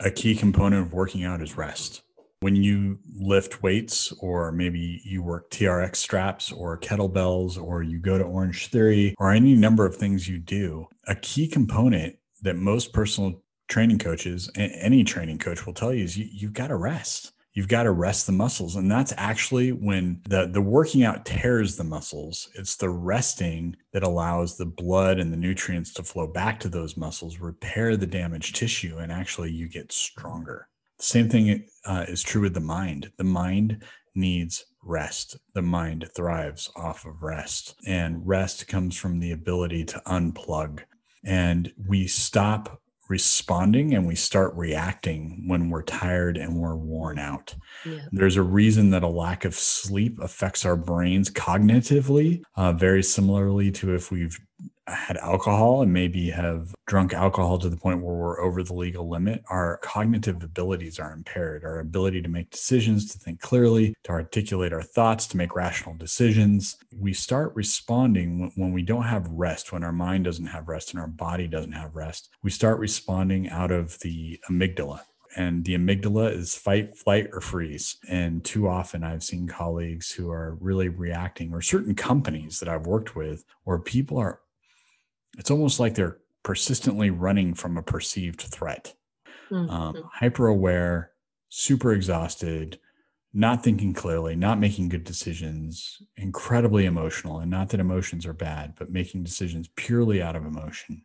a 0.00 0.10
key 0.10 0.34
component 0.34 0.86
of 0.86 0.92
working 0.92 1.24
out 1.24 1.40
is 1.40 1.56
rest. 1.56 2.02
When 2.40 2.56
you 2.56 2.98
lift 3.14 3.62
weights 3.62 4.12
or 4.20 4.52
maybe 4.52 5.00
you 5.04 5.22
work 5.22 5.50
TRX 5.50 5.96
straps 5.96 6.52
or 6.52 6.78
kettlebells 6.78 7.62
or 7.62 7.82
you 7.82 7.98
go 7.98 8.18
to 8.18 8.24
Orange 8.24 8.66
Theory 8.68 9.14
or 9.18 9.30
any 9.30 9.54
number 9.54 9.86
of 9.86 9.96
things 9.96 10.28
you 10.28 10.38
do, 10.38 10.88
a 11.06 11.14
key 11.14 11.48
component 11.48 12.16
that 12.42 12.56
most 12.56 12.92
personal 12.92 13.43
training 13.68 13.98
coaches 13.98 14.50
any 14.56 15.04
training 15.04 15.38
coach 15.38 15.66
will 15.66 15.74
tell 15.74 15.92
you 15.92 16.04
is 16.04 16.16
you, 16.16 16.28
you've 16.30 16.52
got 16.52 16.68
to 16.68 16.76
rest. 16.76 17.32
You've 17.54 17.68
got 17.68 17.84
to 17.84 17.92
rest 17.92 18.26
the 18.26 18.32
muscles. 18.32 18.74
And 18.74 18.90
that's 18.90 19.14
actually 19.16 19.70
when 19.70 20.20
the 20.28 20.46
the 20.46 20.60
working 20.60 21.04
out 21.04 21.24
tears 21.24 21.76
the 21.76 21.84
muscles. 21.84 22.48
It's 22.54 22.76
the 22.76 22.90
resting 22.90 23.76
that 23.92 24.02
allows 24.02 24.56
the 24.56 24.66
blood 24.66 25.20
and 25.20 25.32
the 25.32 25.36
nutrients 25.36 25.92
to 25.94 26.02
flow 26.02 26.26
back 26.26 26.58
to 26.60 26.68
those 26.68 26.96
muscles 26.96 27.38
repair 27.38 27.96
the 27.96 28.06
damaged 28.06 28.56
tissue 28.56 28.98
and 28.98 29.12
actually 29.12 29.52
you 29.52 29.68
get 29.68 29.92
stronger. 29.92 30.68
The 30.98 31.04
same 31.04 31.28
thing 31.28 31.66
uh, 31.84 32.06
is 32.08 32.22
true 32.22 32.42
with 32.42 32.54
the 32.54 32.60
mind. 32.60 33.12
The 33.18 33.24
mind 33.24 33.84
needs 34.14 34.64
rest. 34.82 35.36
The 35.54 35.62
mind 35.62 36.08
thrives 36.14 36.70
off 36.76 37.04
of 37.04 37.22
rest. 37.22 37.74
And 37.86 38.26
rest 38.26 38.68
comes 38.68 38.96
from 38.96 39.20
the 39.20 39.32
ability 39.32 39.84
to 39.86 40.02
unplug. 40.06 40.80
And 41.24 41.72
we 41.88 42.06
stop 42.06 42.80
responding 43.08 43.94
and 43.94 44.06
we 44.06 44.14
start 44.14 44.54
reacting 44.54 45.44
when 45.46 45.70
we're 45.70 45.82
tired 45.82 46.36
and 46.36 46.56
we're 46.56 46.76
worn 46.76 47.18
out. 47.18 47.54
Yeah. 47.84 48.00
There's 48.12 48.36
a 48.36 48.42
reason 48.42 48.90
that 48.90 49.02
a 49.02 49.08
lack 49.08 49.44
of 49.44 49.54
sleep 49.54 50.18
affects 50.20 50.64
our 50.64 50.76
brains 50.76 51.30
cognitively, 51.30 52.42
uh, 52.56 52.72
very 52.72 53.02
similarly 53.02 53.70
to 53.72 53.94
if 53.94 54.10
we've 54.10 54.38
had 54.86 55.16
alcohol 55.16 55.82
and 55.82 55.92
maybe 55.92 56.30
have 56.30 56.74
drunk 56.86 57.14
alcohol 57.14 57.58
to 57.58 57.68
the 57.68 57.76
point 57.76 58.02
where 58.02 58.14
we're 58.14 58.40
over 58.40 58.62
the 58.62 58.74
legal 58.74 59.08
limit, 59.08 59.42
our 59.48 59.78
cognitive 59.78 60.42
abilities 60.42 60.98
are 60.98 61.12
impaired. 61.12 61.64
Our 61.64 61.80
ability 61.80 62.22
to 62.22 62.28
make 62.28 62.50
decisions, 62.50 63.10
to 63.12 63.18
think 63.18 63.40
clearly, 63.40 63.94
to 64.04 64.10
articulate 64.10 64.72
our 64.72 64.82
thoughts, 64.82 65.26
to 65.28 65.36
make 65.36 65.56
rational 65.56 65.94
decisions. 65.94 66.76
We 66.96 67.12
start 67.12 67.52
responding 67.54 68.52
when 68.56 68.72
we 68.72 68.82
don't 68.82 69.04
have 69.04 69.28
rest, 69.28 69.72
when 69.72 69.84
our 69.84 69.92
mind 69.92 70.24
doesn't 70.24 70.46
have 70.46 70.68
rest 70.68 70.92
and 70.92 71.00
our 71.00 71.08
body 71.08 71.46
doesn't 71.46 71.72
have 71.72 71.96
rest. 71.96 72.30
We 72.42 72.50
start 72.50 72.78
responding 72.78 73.48
out 73.48 73.70
of 73.70 73.98
the 74.00 74.40
amygdala 74.50 75.00
and 75.36 75.64
the 75.64 75.74
amygdala 75.74 76.32
is 76.32 76.54
fight, 76.54 76.96
flight, 76.96 77.28
or 77.32 77.40
freeze. 77.40 77.96
And 78.08 78.44
too 78.44 78.68
often 78.68 79.02
I've 79.02 79.24
seen 79.24 79.48
colleagues 79.48 80.12
who 80.12 80.30
are 80.30 80.56
really 80.60 80.88
reacting, 80.88 81.52
or 81.52 81.60
certain 81.60 81.94
companies 81.94 82.60
that 82.60 82.68
I've 82.68 82.86
worked 82.86 83.16
with, 83.16 83.44
where 83.64 83.78
people 83.78 84.18
are 84.18 84.40
it's 85.38 85.50
almost 85.50 85.80
like 85.80 85.94
they're 85.94 86.18
persistently 86.42 87.10
running 87.10 87.54
from 87.54 87.76
a 87.76 87.82
perceived 87.82 88.40
threat. 88.40 88.94
Mm-hmm. 89.50 89.70
Um, 89.70 90.10
hyper 90.12 90.46
aware, 90.46 91.10
super 91.48 91.92
exhausted, 91.92 92.78
not 93.32 93.64
thinking 93.64 93.92
clearly, 93.92 94.36
not 94.36 94.60
making 94.60 94.88
good 94.88 95.04
decisions, 95.04 96.00
incredibly 96.16 96.86
emotional. 96.86 97.40
And 97.40 97.50
not 97.50 97.70
that 97.70 97.80
emotions 97.80 98.26
are 98.26 98.32
bad, 98.32 98.74
but 98.78 98.90
making 98.90 99.24
decisions 99.24 99.68
purely 99.74 100.22
out 100.22 100.36
of 100.36 100.46
emotion. 100.46 101.02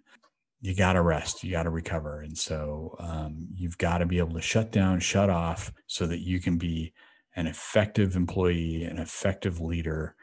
You 0.62 0.76
got 0.76 0.94
to 0.94 1.02
rest, 1.02 1.44
you 1.44 1.52
got 1.52 1.64
to 1.64 1.70
recover. 1.70 2.22
And 2.22 2.38
so 2.38 2.96
um, 3.00 3.48
you've 3.56 3.78
got 3.78 4.00
to 4.00 4.06
be 4.06 4.20
able 4.20 4.34
to 4.34 4.42
shut 4.42 4.72
down, 4.72 5.00
shut 5.00 5.30
off 5.30 5.72
so 5.88 6.06
that 6.06 6.20
you 6.20 6.40
can 6.40 6.58
be 6.58 6.94
an 7.36 7.48
effective 7.48 8.16
employee, 8.16 8.84
an 8.84 9.00
effective 9.00 9.62
leader, 9.62 10.16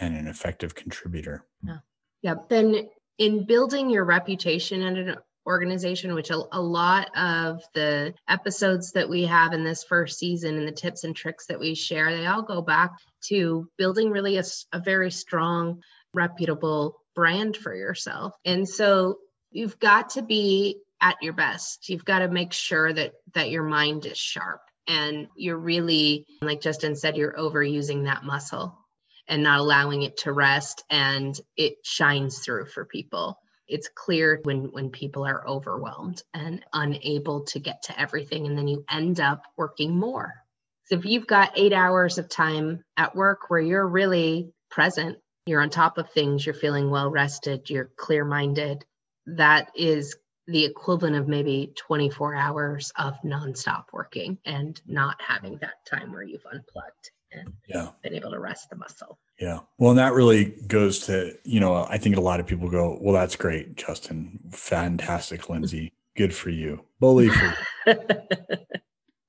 and 0.00 0.16
an 0.16 0.28
effective 0.28 0.74
contributor. 0.74 1.44
Yeah. 1.62 1.78
Yeah. 2.22 2.34
Then 2.48 2.88
in 3.20 3.44
building 3.44 3.90
your 3.90 4.04
reputation 4.04 4.82
at 4.82 4.96
an 4.96 5.16
organization, 5.46 6.14
which 6.14 6.30
a, 6.30 6.42
a, 6.52 6.60
lot 6.60 7.10
of 7.16 7.62
the 7.74 8.14
episodes 8.28 8.92
that 8.92 9.08
we 9.08 9.24
have 9.24 9.52
in 9.52 9.62
this 9.62 9.84
first 9.84 10.18
season 10.18 10.56
and 10.56 10.66
the 10.66 10.72
tips 10.72 11.04
and 11.04 11.14
tricks 11.14 11.46
that 11.46 11.60
we 11.60 11.74
share, 11.74 12.10
they 12.10 12.26
all 12.26 12.42
go 12.42 12.62
back 12.62 12.92
to 13.26 13.68
building 13.76 14.10
really 14.10 14.38
a, 14.38 14.42
a 14.72 14.80
very 14.80 15.10
strong, 15.10 15.82
reputable 16.14 16.96
brand 17.14 17.56
for 17.56 17.74
yourself. 17.74 18.32
And 18.46 18.66
so 18.66 19.18
you've 19.50 19.78
got 19.78 20.10
to 20.10 20.22
be 20.22 20.78
at 21.02 21.16
your 21.20 21.34
best. 21.34 21.90
You've 21.90 22.04
got 22.04 22.20
to 22.20 22.28
make 22.28 22.54
sure 22.54 22.92
that 22.92 23.12
that 23.34 23.50
your 23.50 23.64
mind 23.64 24.06
is 24.06 24.18
sharp 24.18 24.60
and 24.86 25.28
you're 25.36 25.58
really 25.58 26.26
like 26.42 26.60
Justin 26.60 26.96
said 26.96 27.16
you're 27.16 27.34
overusing 27.34 28.04
that 28.04 28.24
muscle 28.24 28.79
and 29.30 29.44
not 29.44 29.60
allowing 29.60 30.02
it 30.02 30.18
to 30.18 30.32
rest 30.32 30.84
and 30.90 31.40
it 31.56 31.76
shines 31.84 32.40
through 32.40 32.66
for 32.66 32.84
people. 32.84 33.38
It's 33.68 33.88
clear 33.94 34.40
when 34.42 34.72
when 34.72 34.90
people 34.90 35.24
are 35.24 35.46
overwhelmed 35.46 36.22
and 36.34 36.64
unable 36.72 37.44
to 37.44 37.60
get 37.60 37.84
to 37.84 37.98
everything 37.98 38.46
and 38.46 38.58
then 38.58 38.66
you 38.66 38.84
end 38.90 39.20
up 39.20 39.44
working 39.56 39.96
more. 39.96 40.34
So 40.86 40.96
if 40.96 41.04
you've 41.04 41.28
got 41.28 41.52
8 41.56 41.72
hours 41.72 42.18
of 42.18 42.28
time 42.28 42.82
at 42.96 43.14
work 43.14 43.48
where 43.48 43.60
you're 43.60 43.86
really 43.86 44.52
present 44.70 45.18
you're 45.46 45.60
on 45.62 45.70
top 45.70 45.98
of 45.98 46.10
things 46.10 46.44
you're 46.44 46.54
feeling 46.54 46.90
well 46.90 47.10
rested 47.10 47.70
you're 47.70 47.90
clear 47.96 48.24
minded 48.24 48.84
that 49.26 49.70
is 49.74 50.16
the 50.46 50.64
equivalent 50.64 51.16
of 51.16 51.28
maybe 51.28 51.72
24 51.76 52.34
hours 52.34 52.92
of 52.96 53.14
nonstop 53.24 53.84
working 53.92 54.38
and 54.44 54.80
not 54.86 55.20
having 55.20 55.58
that 55.58 55.84
time 55.88 56.12
where 56.12 56.22
you've 56.22 56.46
unplugged 56.52 57.10
and 57.32 57.52
yeah. 57.68 57.88
been 58.02 58.14
able 58.14 58.30
to 58.30 58.40
rest 58.40 58.70
the 58.70 58.76
muscle. 58.76 59.18
Yeah. 59.38 59.60
Well, 59.78 59.90
and 59.90 59.98
that 59.98 60.12
really 60.12 60.46
goes 60.66 61.00
to, 61.06 61.36
you 61.44 61.60
know, 61.60 61.86
I 61.88 61.98
think 61.98 62.16
a 62.16 62.20
lot 62.20 62.40
of 62.40 62.46
people 62.46 62.68
go, 62.68 62.98
well, 63.00 63.14
that's 63.14 63.36
great, 63.36 63.76
Justin. 63.76 64.38
Fantastic, 64.52 65.48
Lindsay. 65.48 65.92
Good 66.16 66.34
for 66.34 66.50
you. 66.50 66.84
Bully 66.98 67.28
for 67.28 67.54
you. 67.86 67.94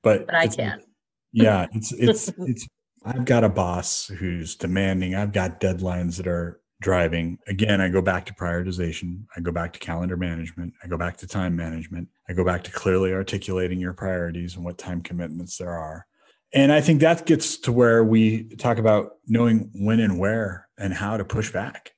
But, 0.03 0.25
but 0.25 0.35
I 0.35 0.47
can't. 0.47 0.83
Yeah. 1.31 1.67
It's, 1.73 1.91
it's, 1.97 2.31
it's, 2.39 2.67
I've 3.05 3.25
got 3.25 3.43
a 3.43 3.49
boss 3.49 4.07
who's 4.07 4.55
demanding. 4.55 5.13
I've 5.13 5.31
got 5.31 5.61
deadlines 5.61 6.17
that 6.17 6.27
are 6.27 6.59
driving. 6.81 7.37
Again, 7.47 7.79
I 7.79 7.89
go 7.89 8.01
back 8.01 8.25
to 8.25 8.33
prioritization. 8.33 9.25
I 9.35 9.41
go 9.41 9.51
back 9.51 9.73
to 9.73 9.79
calendar 9.79 10.17
management. 10.17 10.73
I 10.83 10.87
go 10.87 10.97
back 10.97 11.17
to 11.17 11.27
time 11.27 11.55
management. 11.55 12.07
I 12.27 12.33
go 12.33 12.43
back 12.43 12.63
to 12.63 12.71
clearly 12.71 13.13
articulating 13.13 13.79
your 13.79 13.93
priorities 13.93 14.55
and 14.55 14.65
what 14.65 14.77
time 14.77 15.01
commitments 15.01 15.57
there 15.57 15.71
are. 15.71 16.05
And 16.53 16.71
I 16.71 16.81
think 16.81 17.01
that 17.01 17.25
gets 17.25 17.57
to 17.59 17.71
where 17.71 18.03
we 18.03 18.43
talk 18.55 18.77
about 18.77 19.17
knowing 19.27 19.69
when 19.73 19.99
and 19.99 20.19
where 20.19 20.67
and 20.77 20.93
how 20.93 21.17
to 21.17 21.23
push 21.23 21.51
back. 21.51 21.93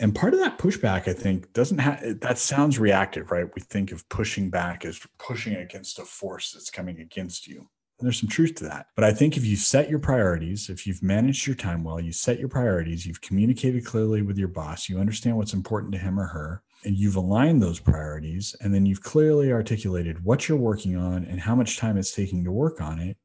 And 0.00 0.14
part 0.14 0.32
of 0.32 0.40
that 0.40 0.58
pushback, 0.58 1.08
I 1.08 1.12
think, 1.12 1.52
doesn't 1.52 1.78
have 1.78 2.20
that 2.20 2.38
sounds 2.38 2.78
reactive, 2.78 3.30
right? 3.30 3.52
We 3.54 3.62
think 3.62 3.90
of 3.90 4.08
pushing 4.08 4.48
back 4.48 4.84
as 4.84 5.00
pushing 5.18 5.56
against 5.56 5.98
a 5.98 6.04
force 6.04 6.52
that's 6.52 6.70
coming 6.70 7.00
against 7.00 7.48
you. 7.48 7.68
And 7.98 8.06
there's 8.06 8.20
some 8.20 8.28
truth 8.28 8.54
to 8.56 8.64
that. 8.64 8.86
But 8.94 9.04
I 9.04 9.12
think 9.12 9.36
if 9.36 9.44
you 9.44 9.56
set 9.56 9.90
your 9.90 9.98
priorities, 9.98 10.70
if 10.70 10.86
you've 10.86 11.02
managed 11.02 11.48
your 11.48 11.56
time 11.56 11.82
well, 11.82 11.98
you 11.98 12.12
set 12.12 12.38
your 12.38 12.48
priorities, 12.48 13.06
you've 13.06 13.20
communicated 13.20 13.84
clearly 13.84 14.22
with 14.22 14.38
your 14.38 14.48
boss, 14.48 14.88
you 14.88 15.00
understand 15.00 15.36
what's 15.36 15.52
important 15.52 15.92
to 15.94 15.98
him 15.98 16.18
or 16.18 16.26
her, 16.26 16.62
and 16.84 16.96
you've 16.96 17.16
aligned 17.16 17.60
those 17.60 17.80
priorities, 17.80 18.54
and 18.60 18.72
then 18.72 18.86
you've 18.86 19.02
clearly 19.02 19.52
articulated 19.52 20.24
what 20.24 20.48
you're 20.48 20.56
working 20.56 20.96
on 20.96 21.24
and 21.24 21.40
how 21.40 21.56
much 21.56 21.76
time 21.76 21.96
it's 21.96 22.14
taking 22.14 22.44
to 22.44 22.52
work 22.52 22.80
on 22.80 23.00
it, 23.00 23.16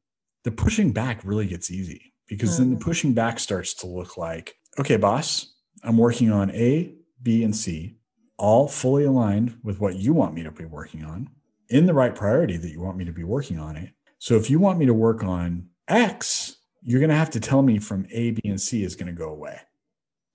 the 0.44 0.52
pushing 0.52 0.92
back 0.92 1.20
really 1.24 1.46
gets 1.46 1.70
easy 1.70 2.12
because 2.28 2.54
mm. 2.54 2.58
then 2.58 2.70
the 2.70 2.76
mm. 2.76 2.82
pushing 2.82 3.12
back 3.12 3.38
starts 3.38 3.74
to 3.74 3.86
look 3.86 4.16
like, 4.16 4.54
okay, 4.78 4.96
boss, 4.96 5.54
I'm 5.82 5.98
working 5.98 6.30
on 6.30 6.50
A, 6.52 6.94
B, 7.22 7.42
and 7.42 7.56
C, 7.56 7.96
all 8.38 8.68
fully 8.68 9.04
aligned 9.04 9.58
with 9.62 9.80
what 9.80 9.96
you 9.96 10.12
want 10.12 10.34
me 10.34 10.42
to 10.42 10.52
be 10.52 10.64
working 10.64 11.04
on 11.04 11.30
in 11.70 11.86
the 11.86 11.94
right 11.94 12.14
priority 12.14 12.56
that 12.58 12.70
you 12.70 12.80
want 12.80 12.96
me 12.96 13.04
to 13.04 13.12
be 13.12 13.24
working 13.24 13.58
on 13.58 13.76
it. 13.76 13.90
So 14.18 14.36
if 14.36 14.50
you 14.50 14.58
want 14.58 14.78
me 14.78 14.86
to 14.86 14.94
work 14.94 15.24
on 15.24 15.68
X, 15.88 16.56
you're 16.82 17.00
going 17.00 17.10
to 17.10 17.16
have 17.16 17.30
to 17.30 17.40
tell 17.40 17.62
me 17.62 17.78
from 17.78 18.06
A, 18.10 18.32
B, 18.32 18.42
and 18.44 18.60
C 18.60 18.84
is 18.84 18.96
going 18.96 19.06
to 19.06 19.12
go 19.12 19.30
away. 19.30 19.58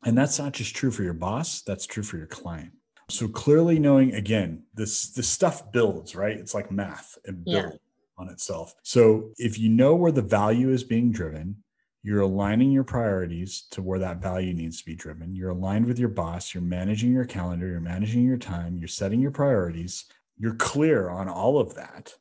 And 0.03 0.17
that's 0.17 0.39
not 0.39 0.53
just 0.53 0.75
true 0.75 0.91
for 0.91 1.03
your 1.03 1.13
boss, 1.13 1.61
that's 1.61 1.85
true 1.85 2.03
for 2.03 2.17
your 2.17 2.27
client. 2.27 2.71
So 3.09 3.27
clearly 3.27 3.79
knowing 3.79 4.13
again, 4.13 4.63
this 4.75 5.09
this 5.09 5.27
stuff 5.27 5.71
builds, 5.71 6.15
right? 6.15 6.37
It's 6.37 6.53
like 6.53 6.71
math. 6.71 7.17
It 7.25 7.43
builds. 7.43 7.73
Yeah 7.73 7.77
on 8.19 8.29
itself. 8.29 8.75
So 8.83 9.31
if 9.37 9.57
you 9.57 9.69
know 9.69 9.95
where 9.95 10.11
the 10.11 10.21
value 10.21 10.69
is 10.69 10.83
being 10.83 11.11
driven, 11.11 11.63
you're 12.03 12.21
aligning 12.21 12.71
your 12.71 12.83
priorities 12.83 13.63
to 13.71 13.81
where 13.81 13.99
that 13.99 14.21
value 14.21 14.53
needs 14.53 14.79
to 14.79 14.85
be 14.85 14.95
driven. 14.95 15.35
You're 15.35 15.49
aligned 15.49 15.85
with 15.85 15.99
your 15.99 16.09
boss. 16.09 16.53
You're 16.53 16.63
managing 16.63 17.11
your 17.11 17.25
calendar. 17.25 17.67
You're 17.67 17.81
managing 17.81 18.23
your 18.23 18.37
time. 18.37 18.77
You're 18.77 18.87
setting 18.87 19.19
your 19.19 19.31
priorities. 19.31 20.05
You're 20.37 20.55
clear 20.55 21.09
on 21.09 21.27
all 21.27 21.59
of 21.59 21.75
that. 21.75 22.13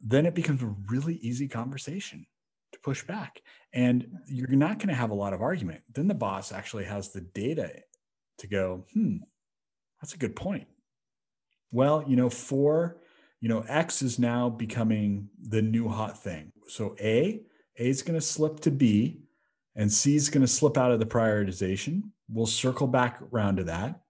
Then 0.00 0.24
it 0.26 0.34
becomes 0.34 0.62
a 0.62 0.74
really 0.88 1.16
easy 1.16 1.48
conversation 1.48 2.26
to 2.72 2.80
push 2.80 3.04
back. 3.04 3.42
And 3.72 4.06
you're 4.28 4.48
not 4.48 4.78
going 4.78 4.88
to 4.88 4.94
have 4.94 5.10
a 5.10 5.14
lot 5.14 5.34
of 5.34 5.42
argument. 5.42 5.82
Then 5.92 6.08
the 6.08 6.14
boss 6.14 6.52
actually 6.52 6.84
has 6.84 7.12
the 7.12 7.20
data 7.20 7.82
to 8.38 8.46
go, 8.46 8.86
hmm, 8.94 9.16
that's 10.00 10.14
a 10.14 10.18
good 10.18 10.36
point. 10.36 10.68
Well, 11.70 12.04
you 12.06 12.16
know, 12.16 12.30
for, 12.30 12.96
you 13.40 13.48
know, 13.48 13.64
X 13.68 14.02
is 14.02 14.18
now 14.18 14.48
becoming 14.48 15.28
the 15.40 15.62
new 15.62 15.88
hot 15.88 16.22
thing. 16.22 16.52
So 16.68 16.96
A, 17.00 17.40
A 17.78 17.88
is 17.88 18.02
going 18.02 18.18
to 18.18 18.24
slip 18.24 18.60
to 18.60 18.70
B 18.70 19.20
and 19.74 19.92
C 19.92 20.16
is 20.16 20.30
going 20.30 20.42
to 20.42 20.52
slip 20.52 20.78
out 20.78 20.92
of 20.92 21.00
the 21.00 21.06
prioritization. 21.06 22.02
We'll 22.28 22.46
circle 22.46 22.86
back 22.86 23.20
around 23.32 23.56
to 23.56 23.64
that. 23.64 24.00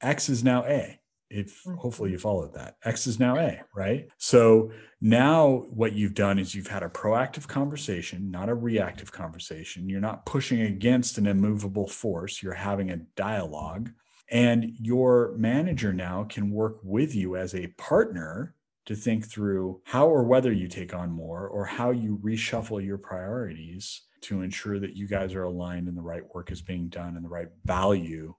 X 0.00 0.28
is 0.28 0.44
now 0.44 0.64
A 0.64 1.00
if 1.30 1.64
mm-hmm. 1.64 1.74
hopefully 1.76 2.10
you 2.10 2.18
followed 2.18 2.54
that 2.54 2.76
x 2.84 3.06
is 3.06 3.18
now 3.18 3.36
a 3.36 3.60
right 3.74 4.08
so 4.18 4.70
now 5.00 5.64
what 5.70 5.92
you've 5.92 6.14
done 6.14 6.38
is 6.38 6.54
you've 6.54 6.66
had 6.66 6.82
a 6.82 6.88
proactive 6.88 7.46
conversation 7.46 8.30
not 8.30 8.48
a 8.48 8.54
reactive 8.54 9.10
conversation 9.10 9.88
you're 9.88 10.00
not 10.00 10.24
pushing 10.26 10.62
against 10.62 11.18
an 11.18 11.26
immovable 11.26 11.88
force 11.88 12.42
you're 12.42 12.54
having 12.54 12.90
a 12.90 12.96
dialogue 13.16 13.90
and 14.30 14.72
your 14.80 15.34
manager 15.36 15.92
now 15.92 16.24
can 16.24 16.50
work 16.50 16.78
with 16.82 17.14
you 17.14 17.36
as 17.36 17.54
a 17.54 17.68
partner 17.78 18.54
to 18.86 18.94
think 18.94 19.28
through 19.28 19.80
how 19.84 20.08
or 20.08 20.22
whether 20.24 20.52
you 20.52 20.68
take 20.68 20.94
on 20.94 21.10
more 21.10 21.46
or 21.46 21.64
how 21.64 21.90
you 21.90 22.18
reshuffle 22.22 22.84
your 22.84 22.98
priorities 22.98 24.02
to 24.22 24.42
ensure 24.42 24.78
that 24.78 24.96
you 24.96 25.06
guys 25.06 25.34
are 25.34 25.44
aligned 25.44 25.88
and 25.88 25.96
the 25.96 26.02
right 26.02 26.22
work 26.34 26.50
is 26.50 26.62
being 26.62 26.88
done 26.88 27.16
and 27.16 27.24
the 27.24 27.28
right 27.28 27.48
value 27.64 28.34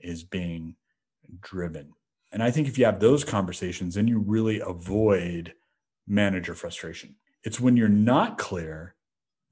is 0.00 0.24
being 0.24 0.74
driven 1.40 1.92
and 2.32 2.42
I 2.42 2.50
think 2.50 2.66
if 2.66 2.78
you 2.78 2.86
have 2.86 2.98
those 2.98 3.24
conversations, 3.24 3.94
then 3.94 4.08
you 4.08 4.18
really 4.18 4.60
avoid 4.60 5.52
manager 6.08 6.54
frustration. 6.54 7.16
It's 7.44 7.60
when 7.60 7.76
you're 7.76 7.88
not 7.88 8.38
clear 8.38 8.94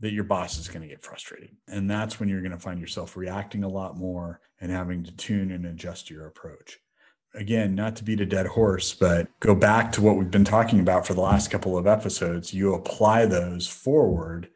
that 0.01 0.13
your 0.13 0.25
boss 0.25 0.57
is 0.57 0.69
going 0.69 0.81
to 0.81 0.89
get 0.89 1.05
frustrated. 1.05 1.55
And 1.69 1.91
that's 1.91 2.19
when 2.19 2.31
you're 2.31 2.41
going 2.41 2.53
to 2.53 2.59
find 2.59 2.81
yourself 2.81 3.19
reacting 3.19 3.65
a 3.65 3.69
lot 3.69 3.99
more 3.99 4.41
and 4.61 4.73
having 4.73 5.05
to 5.05 5.13
tune 5.13 5.51
and 5.53 5.67
adjust 5.67 6.09
your 6.09 6.27
approach. 6.27 6.79
Again, 7.35 7.75
not 7.75 7.95
to 7.97 8.05
beat 8.05 8.21
a 8.21 8.27
dead 8.27 8.47
horse, 8.47 8.93
but 8.93 9.29
go 9.39 9.55
back 9.55 9.93
to 9.93 10.03
what 10.03 10.17
we've 10.17 10.31
been 10.31 10.45
talking 10.45 10.81
about 10.81 11.07
for 11.07 11.15
the 11.15 11.21
last 11.21 11.51
couple 11.51 11.79
of 11.79 11.87
episodes. 11.87 12.53
You 12.53 12.75
apply 12.75 13.27
those 13.27 13.69
forward 13.69 14.49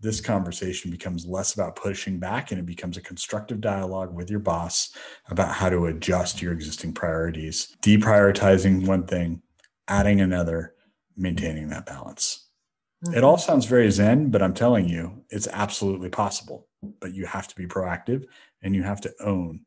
this 0.00 0.20
conversation 0.20 0.90
becomes 0.90 1.26
less 1.26 1.54
about 1.54 1.76
pushing 1.76 2.18
back 2.18 2.50
and 2.50 2.58
it 2.58 2.66
becomes 2.66 2.96
a 2.96 3.02
constructive 3.02 3.60
dialogue 3.60 4.14
with 4.14 4.30
your 4.30 4.40
boss 4.40 4.92
about 5.28 5.54
how 5.54 5.68
to 5.68 5.86
adjust 5.86 6.40
your 6.40 6.52
existing 6.52 6.92
priorities, 6.92 7.76
deprioritizing 7.82 8.86
one 8.86 9.06
thing, 9.06 9.42
adding 9.88 10.20
another, 10.20 10.74
maintaining 11.16 11.68
that 11.68 11.86
balance. 11.86 12.46
It 13.14 13.24
all 13.24 13.38
sounds 13.38 13.64
very 13.64 13.90
zen, 13.90 14.30
but 14.30 14.42
I'm 14.42 14.52
telling 14.52 14.88
you, 14.88 15.24
it's 15.30 15.48
absolutely 15.48 16.10
possible. 16.10 16.66
But 17.00 17.14
you 17.14 17.26
have 17.26 17.48
to 17.48 17.56
be 17.56 17.66
proactive 17.66 18.24
and 18.62 18.74
you 18.74 18.82
have 18.82 19.00
to 19.02 19.14
own 19.20 19.60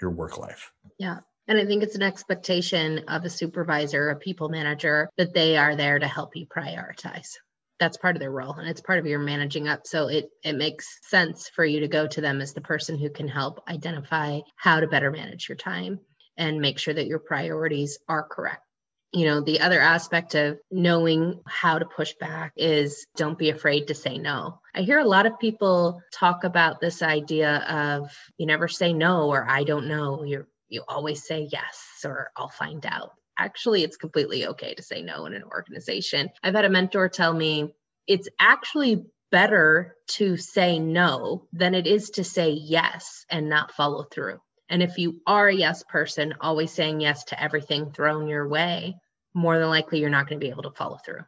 your 0.00 0.10
work 0.10 0.38
life. 0.38 0.72
Yeah. 0.98 1.20
And 1.48 1.58
I 1.58 1.64
think 1.64 1.82
it's 1.82 1.94
an 1.94 2.02
expectation 2.02 3.04
of 3.08 3.24
a 3.24 3.30
supervisor, 3.30 4.10
a 4.10 4.16
people 4.16 4.48
manager, 4.48 5.08
that 5.16 5.32
they 5.32 5.56
are 5.56 5.76
there 5.76 5.98
to 5.98 6.08
help 6.08 6.34
you 6.34 6.46
prioritize. 6.46 7.28
That's 7.78 7.98
part 7.98 8.16
of 8.16 8.20
their 8.20 8.30
role 8.30 8.54
and 8.54 8.68
it's 8.68 8.80
part 8.80 8.98
of 8.98 9.06
your 9.06 9.18
managing 9.18 9.68
up. 9.68 9.86
So 9.86 10.08
it 10.08 10.30
it 10.42 10.54
makes 10.54 10.86
sense 11.08 11.50
for 11.54 11.64
you 11.64 11.80
to 11.80 11.88
go 11.88 12.06
to 12.06 12.20
them 12.20 12.40
as 12.40 12.54
the 12.54 12.62
person 12.62 12.98
who 12.98 13.10
can 13.10 13.28
help 13.28 13.62
identify 13.68 14.40
how 14.56 14.80
to 14.80 14.88
better 14.88 15.10
manage 15.10 15.48
your 15.48 15.56
time 15.56 16.00
and 16.38 16.60
make 16.60 16.78
sure 16.78 16.94
that 16.94 17.06
your 17.06 17.18
priorities 17.18 17.98
are 18.08 18.26
correct. 18.26 18.62
You 19.12 19.26
know 19.26 19.40
the 19.42 19.60
other 19.60 19.80
aspect 19.80 20.34
of 20.34 20.58
knowing 20.70 21.40
how 21.46 21.78
to 21.78 21.84
push 21.84 22.14
back 22.18 22.52
is 22.56 23.06
don't 23.14 23.38
be 23.38 23.50
afraid 23.50 23.88
to 23.88 23.94
say 23.94 24.18
no. 24.18 24.58
I 24.74 24.80
hear 24.80 24.98
a 24.98 25.04
lot 25.04 25.26
of 25.26 25.38
people 25.38 26.02
talk 26.12 26.44
about 26.44 26.80
this 26.80 27.02
idea 27.02 27.58
of 27.58 28.10
you 28.38 28.46
never 28.46 28.68
say 28.68 28.92
no 28.92 29.28
or 29.28 29.46
i 29.48 29.64
don't 29.64 29.86
know. 29.86 30.24
You're 30.24 30.48
you 30.68 30.82
always 30.88 31.26
say 31.26 31.48
yes 31.50 32.02
or 32.04 32.30
i'll 32.36 32.48
find 32.48 32.84
out 32.86 33.12
actually 33.38 33.82
it's 33.82 33.96
completely 33.96 34.46
okay 34.46 34.74
to 34.74 34.82
say 34.82 35.02
no 35.02 35.26
in 35.26 35.34
an 35.34 35.44
organization. 35.44 36.30
I've 36.42 36.54
had 36.54 36.64
a 36.64 36.70
mentor 36.70 37.08
tell 37.08 37.32
me 37.32 37.74
it's 38.06 38.28
actually 38.38 39.04
better 39.30 39.96
to 40.08 40.36
say 40.36 40.78
no 40.78 41.46
than 41.52 41.74
it 41.74 41.86
is 41.86 42.10
to 42.10 42.24
say 42.24 42.50
yes 42.50 43.24
and 43.28 43.48
not 43.48 43.72
follow 43.72 44.04
through. 44.04 44.38
And 44.68 44.82
if 44.82 44.98
you 44.98 45.20
are 45.26 45.48
a 45.48 45.54
yes 45.54 45.82
person, 45.88 46.34
always 46.40 46.72
saying 46.72 47.00
yes 47.00 47.24
to 47.24 47.42
everything 47.42 47.92
thrown 47.92 48.28
your 48.28 48.48
way, 48.48 48.96
more 49.34 49.58
than 49.58 49.68
likely 49.68 50.00
you're 50.00 50.10
not 50.10 50.28
going 50.28 50.40
to 50.40 50.44
be 50.44 50.50
able 50.50 50.64
to 50.64 50.70
follow 50.70 50.98
through. 51.04 51.22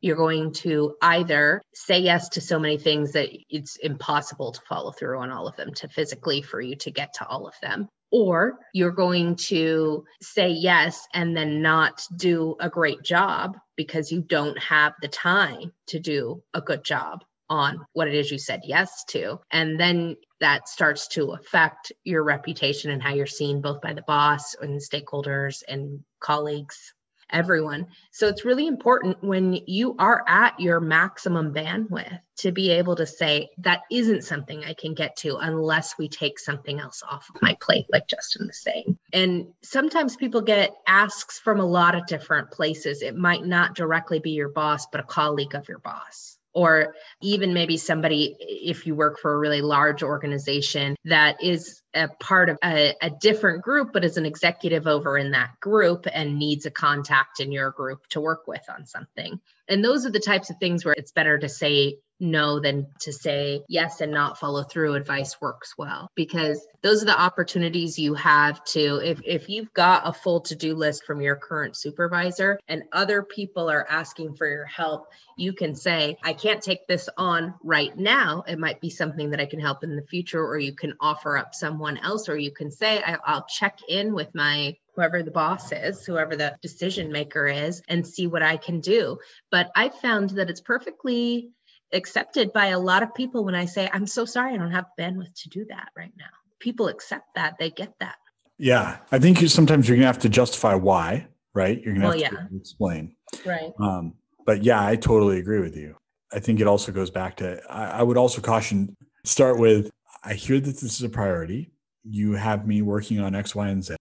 You're 0.00 0.16
going 0.16 0.52
to 0.54 0.96
either 1.02 1.62
say 1.74 1.98
yes 1.98 2.30
to 2.30 2.40
so 2.40 2.58
many 2.58 2.78
things 2.78 3.12
that 3.12 3.28
it's 3.48 3.76
impossible 3.76 4.52
to 4.52 4.60
follow 4.68 4.92
through 4.92 5.18
on 5.18 5.30
all 5.30 5.46
of 5.46 5.56
them, 5.56 5.74
to 5.74 5.88
physically 5.88 6.42
for 6.42 6.60
you 6.60 6.76
to 6.76 6.90
get 6.90 7.14
to 7.14 7.26
all 7.26 7.46
of 7.46 7.54
them, 7.60 7.88
or 8.10 8.58
you're 8.72 8.90
going 8.90 9.36
to 9.36 10.04
say 10.22 10.50
yes 10.50 11.06
and 11.12 11.36
then 11.36 11.62
not 11.62 12.02
do 12.16 12.56
a 12.60 12.70
great 12.70 13.02
job 13.02 13.56
because 13.76 14.10
you 14.10 14.20
don't 14.20 14.58
have 14.58 14.94
the 15.00 15.08
time 15.08 15.72
to 15.88 16.00
do 16.00 16.42
a 16.54 16.60
good 16.60 16.84
job 16.84 17.22
on 17.48 17.84
what 17.92 18.08
it 18.08 18.14
is 18.14 18.30
you 18.30 18.38
said 18.38 18.60
yes 18.64 19.04
to. 19.08 19.38
And 19.50 19.78
then 19.78 20.16
that 20.40 20.68
starts 20.68 21.08
to 21.08 21.32
affect 21.32 21.92
your 22.04 22.22
reputation 22.22 22.90
and 22.90 23.02
how 23.02 23.12
you're 23.12 23.26
seen 23.26 23.60
both 23.60 23.80
by 23.80 23.92
the 23.92 24.04
boss 24.06 24.54
and 24.54 24.80
stakeholders 24.80 25.62
and 25.68 26.04
colleagues 26.20 26.94
everyone. 27.32 27.86
So 28.12 28.28
it's 28.28 28.44
really 28.44 28.66
important 28.66 29.22
when 29.22 29.54
you 29.66 29.96
are 29.98 30.24
at 30.26 30.58
your 30.60 30.80
maximum 30.80 31.52
bandwidth 31.54 32.20
to 32.38 32.52
be 32.52 32.70
able 32.70 32.96
to 32.96 33.06
say, 33.06 33.50
that 33.58 33.82
isn't 33.90 34.24
something 34.24 34.64
I 34.64 34.74
can 34.74 34.94
get 34.94 35.16
to 35.16 35.36
unless 35.36 35.98
we 35.98 36.08
take 36.08 36.38
something 36.38 36.80
else 36.80 37.02
off 37.08 37.28
of 37.34 37.42
my 37.42 37.56
plate, 37.60 37.86
like 37.92 38.08
Justin 38.08 38.46
was 38.46 38.62
saying. 38.62 38.98
And 39.12 39.48
sometimes 39.62 40.16
people 40.16 40.40
get 40.40 40.74
asks 40.86 41.38
from 41.38 41.60
a 41.60 41.66
lot 41.66 41.94
of 41.94 42.06
different 42.06 42.50
places. 42.50 43.02
It 43.02 43.14
might 43.14 43.44
not 43.44 43.74
directly 43.74 44.20
be 44.20 44.30
your 44.30 44.48
boss, 44.48 44.86
but 44.90 45.00
a 45.00 45.04
colleague 45.04 45.54
of 45.54 45.68
your 45.68 45.80
boss 45.80 46.38
or 46.52 46.94
even 47.22 47.54
maybe 47.54 47.76
somebody 47.76 48.36
if 48.40 48.86
you 48.86 48.94
work 48.94 49.18
for 49.20 49.32
a 49.32 49.38
really 49.38 49.62
large 49.62 50.02
organization 50.02 50.96
that 51.04 51.42
is 51.42 51.82
a 51.94 52.08
part 52.20 52.48
of 52.48 52.58
a, 52.62 52.94
a, 53.02 53.10
different 53.10 53.62
group 53.62 53.90
but 53.92 54.04
is 54.04 54.16
an 54.16 54.26
executive 54.26 54.86
over 54.86 55.18
in 55.18 55.32
that 55.32 55.58
group 55.60 56.06
and 56.12 56.38
needs 56.38 56.66
a 56.66 56.70
contact 56.70 57.40
in 57.40 57.50
your 57.52 57.70
group 57.70 58.06
to 58.08 58.20
work 58.20 58.46
with 58.46 58.62
on 58.68 58.86
something. 58.86 59.40
And 59.68 59.84
those 59.84 60.06
are 60.06 60.10
the 60.10 60.20
types 60.20 60.50
of 60.50 60.56
things 60.58 60.84
where 60.84 60.94
it's 60.96 61.12
better 61.12 61.38
to 61.38 61.48
say 61.48 61.98
no 62.20 62.60
than 62.60 62.86
to 63.00 63.12
say 63.12 63.62
yes 63.68 64.00
and 64.00 64.12
not 64.12 64.38
follow 64.38 64.62
through 64.62 64.94
advice 64.94 65.40
works 65.40 65.74
well 65.78 66.10
because 66.14 66.66
those 66.82 67.02
are 67.02 67.06
the 67.06 67.20
opportunities 67.20 67.98
you 67.98 68.14
have 68.14 68.62
to 68.64 69.00
if 69.02 69.20
if 69.24 69.48
you've 69.48 69.72
got 69.72 70.06
a 70.06 70.12
full 70.12 70.40
to-do 70.40 70.74
list 70.74 71.04
from 71.04 71.20
your 71.20 71.36
current 71.36 71.76
supervisor 71.76 72.58
and 72.68 72.82
other 72.92 73.22
people 73.22 73.70
are 73.70 73.86
asking 73.88 74.34
for 74.34 74.46
your 74.46 74.66
help 74.66 75.08
you 75.36 75.52
can 75.52 75.74
say 75.74 76.16
i 76.22 76.32
can't 76.32 76.62
take 76.62 76.86
this 76.86 77.08
on 77.16 77.54
right 77.64 77.96
now 77.96 78.44
it 78.46 78.58
might 78.58 78.80
be 78.80 78.90
something 78.90 79.30
that 79.30 79.40
i 79.40 79.46
can 79.46 79.60
help 79.60 79.82
in 79.82 79.96
the 79.96 80.06
future 80.06 80.44
or 80.44 80.58
you 80.58 80.74
can 80.74 80.94
offer 81.00 81.38
up 81.38 81.54
someone 81.54 81.96
else 81.98 82.28
or 82.28 82.36
you 82.36 82.50
can 82.50 82.70
say 82.70 83.02
i'll 83.24 83.46
check 83.46 83.78
in 83.88 84.14
with 84.14 84.34
my 84.34 84.76
whoever 84.94 85.22
the 85.22 85.30
boss 85.30 85.72
is, 85.72 86.04
whoever 86.04 86.36
the 86.36 86.54
decision 86.60 87.10
maker 87.10 87.46
is, 87.46 87.80
and 87.88 88.06
see 88.06 88.26
what 88.26 88.42
I 88.42 88.56
can 88.56 88.80
do. 88.80 89.18
But 89.50 89.70
I 89.74 89.88
found 89.88 90.30
that 90.30 90.50
it's 90.50 90.60
perfectly 90.60 91.50
accepted 91.92 92.52
by 92.52 92.66
a 92.66 92.78
lot 92.78 93.02
of 93.02 93.14
people 93.14 93.44
when 93.44 93.54
I 93.54 93.64
say, 93.64 93.88
I'm 93.92 94.06
so 94.06 94.24
sorry, 94.24 94.54
I 94.54 94.56
don't 94.56 94.70
have 94.70 94.86
bandwidth 94.98 95.34
to 95.42 95.48
do 95.48 95.66
that 95.68 95.88
right 95.96 96.12
now. 96.18 96.26
People 96.58 96.88
accept 96.88 97.34
that, 97.34 97.56
they 97.58 97.70
get 97.70 97.94
that. 98.00 98.16
Yeah. 98.58 98.98
I 99.10 99.18
think 99.18 99.40
you, 99.40 99.48
sometimes 99.48 99.88
you're 99.88 99.96
going 99.96 100.02
to 100.02 100.12
have 100.12 100.18
to 100.20 100.28
justify 100.28 100.74
why, 100.74 101.26
right? 101.54 101.80
You're 101.80 101.94
going 101.94 102.02
to 102.02 102.08
well, 102.08 102.38
have 102.40 102.50
to 102.50 102.56
explain. 102.56 103.16
Right. 103.44 103.72
Um, 103.80 104.14
but 104.44 104.62
yeah, 104.62 104.84
I 104.84 104.96
totally 104.96 105.38
agree 105.38 105.60
with 105.60 105.76
you. 105.76 105.96
I 106.32 106.40
think 106.40 106.60
it 106.60 106.66
also 106.66 106.92
goes 106.92 107.10
back 107.10 107.36
to, 107.38 107.60
I, 107.68 108.00
I 108.00 108.02
would 108.02 108.16
also 108.16 108.40
caution, 108.40 108.96
start 109.24 109.58
with, 109.58 109.90
I 110.22 110.34
hear 110.34 110.60
that 110.60 110.80
this 110.80 110.82
is 110.82 111.02
a 111.02 111.08
priority. 111.08 111.72
You 112.04 112.32
have 112.32 112.66
me 112.66 112.82
working 112.82 113.20
on 113.20 113.34
X, 113.34 113.54
Y, 113.54 113.68
and 113.68 113.82
Z. 113.84 113.96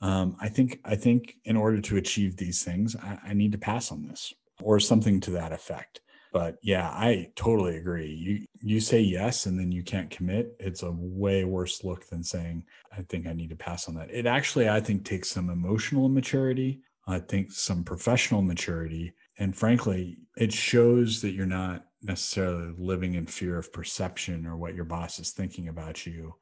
Um, 0.00 0.36
I 0.40 0.48
think 0.48 0.80
I 0.84 0.94
think 0.94 1.34
in 1.44 1.56
order 1.56 1.80
to 1.80 1.96
achieve 1.96 2.36
these 2.36 2.62
things, 2.62 2.94
I, 2.94 3.18
I 3.28 3.34
need 3.34 3.52
to 3.52 3.58
pass 3.58 3.90
on 3.90 4.06
this 4.06 4.32
or 4.62 4.78
something 4.80 5.20
to 5.22 5.32
that 5.32 5.52
effect. 5.52 6.00
But 6.32 6.58
yeah, 6.62 6.88
I 6.88 7.32
totally 7.36 7.76
agree. 7.76 8.12
You 8.12 8.46
you 8.60 8.80
say 8.80 9.00
yes 9.00 9.46
and 9.46 9.58
then 9.58 9.72
you 9.72 9.82
can't 9.82 10.10
commit. 10.10 10.54
It's 10.60 10.82
a 10.82 10.90
way 10.92 11.44
worse 11.44 11.84
look 11.84 12.06
than 12.08 12.22
saying 12.22 12.64
I 12.92 13.02
think 13.02 13.26
I 13.26 13.32
need 13.32 13.50
to 13.50 13.56
pass 13.56 13.88
on 13.88 13.94
that. 13.94 14.10
It 14.10 14.26
actually 14.26 14.68
I 14.68 14.80
think 14.80 15.04
takes 15.04 15.30
some 15.30 15.48
emotional 15.50 16.08
maturity. 16.08 16.80
I 17.06 17.20
think 17.20 17.52
some 17.52 17.84
professional 17.84 18.42
maturity 18.42 19.14
And 19.38 19.56
frankly, 19.56 20.18
it 20.36 20.52
shows 20.52 21.22
that 21.22 21.32
you're 21.32 21.46
not 21.46 21.86
necessarily 22.02 22.74
living 22.78 23.14
in 23.14 23.26
fear 23.26 23.58
of 23.58 23.72
perception 23.72 24.46
or 24.46 24.56
what 24.56 24.74
your 24.74 24.84
boss 24.84 25.18
is 25.18 25.30
thinking 25.30 25.68
about 25.68 26.06
you, 26.06 26.34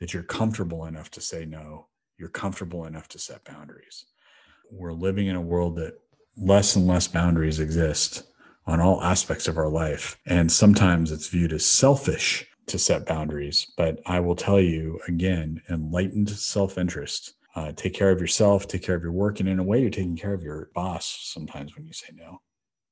that 0.00 0.14
you're 0.14 0.22
comfortable 0.22 0.86
enough 0.86 1.10
to 1.12 1.20
say 1.20 1.44
no, 1.44 1.88
you're 2.18 2.28
comfortable 2.28 2.86
enough 2.86 3.08
to 3.08 3.18
set 3.18 3.44
boundaries. 3.44 4.06
We're 4.70 4.92
living 4.92 5.26
in 5.26 5.36
a 5.36 5.40
world 5.40 5.76
that 5.76 5.94
less 6.36 6.76
and 6.76 6.86
less 6.86 7.06
boundaries 7.08 7.60
exist 7.60 8.24
on 8.66 8.80
all 8.80 9.02
aspects 9.02 9.48
of 9.48 9.58
our 9.58 9.68
life. 9.68 10.18
And 10.26 10.50
sometimes 10.50 11.12
it's 11.12 11.28
viewed 11.28 11.52
as 11.52 11.64
selfish 11.64 12.46
to 12.66 12.78
set 12.78 13.06
boundaries. 13.06 13.70
But 13.76 14.00
I 14.06 14.20
will 14.20 14.36
tell 14.36 14.60
you 14.60 15.00
again, 15.08 15.62
enlightened 15.68 16.30
self 16.30 16.78
interest. 16.78 17.34
Uh, 17.56 17.72
take 17.72 17.94
care 17.94 18.10
of 18.10 18.20
yourself, 18.20 18.66
take 18.66 18.82
care 18.82 18.96
of 18.96 19.02
your 19.02 19.12
work. 19.12 19.38
And 19.38 19.48
in 19.48 19.60
a 19.60 19.62
way, 19.62 19.80
you're 19.80 19.90
taking 19.90 20.16
care 20.16 20.34
of 20.34 20.42
your 20.42 20.70
boss 20.74 21.20
sometimes 21.22 21.76
when 21.76 21.86
you 21.86 21.92
say 21.92 22.08
no. 22.12 22.40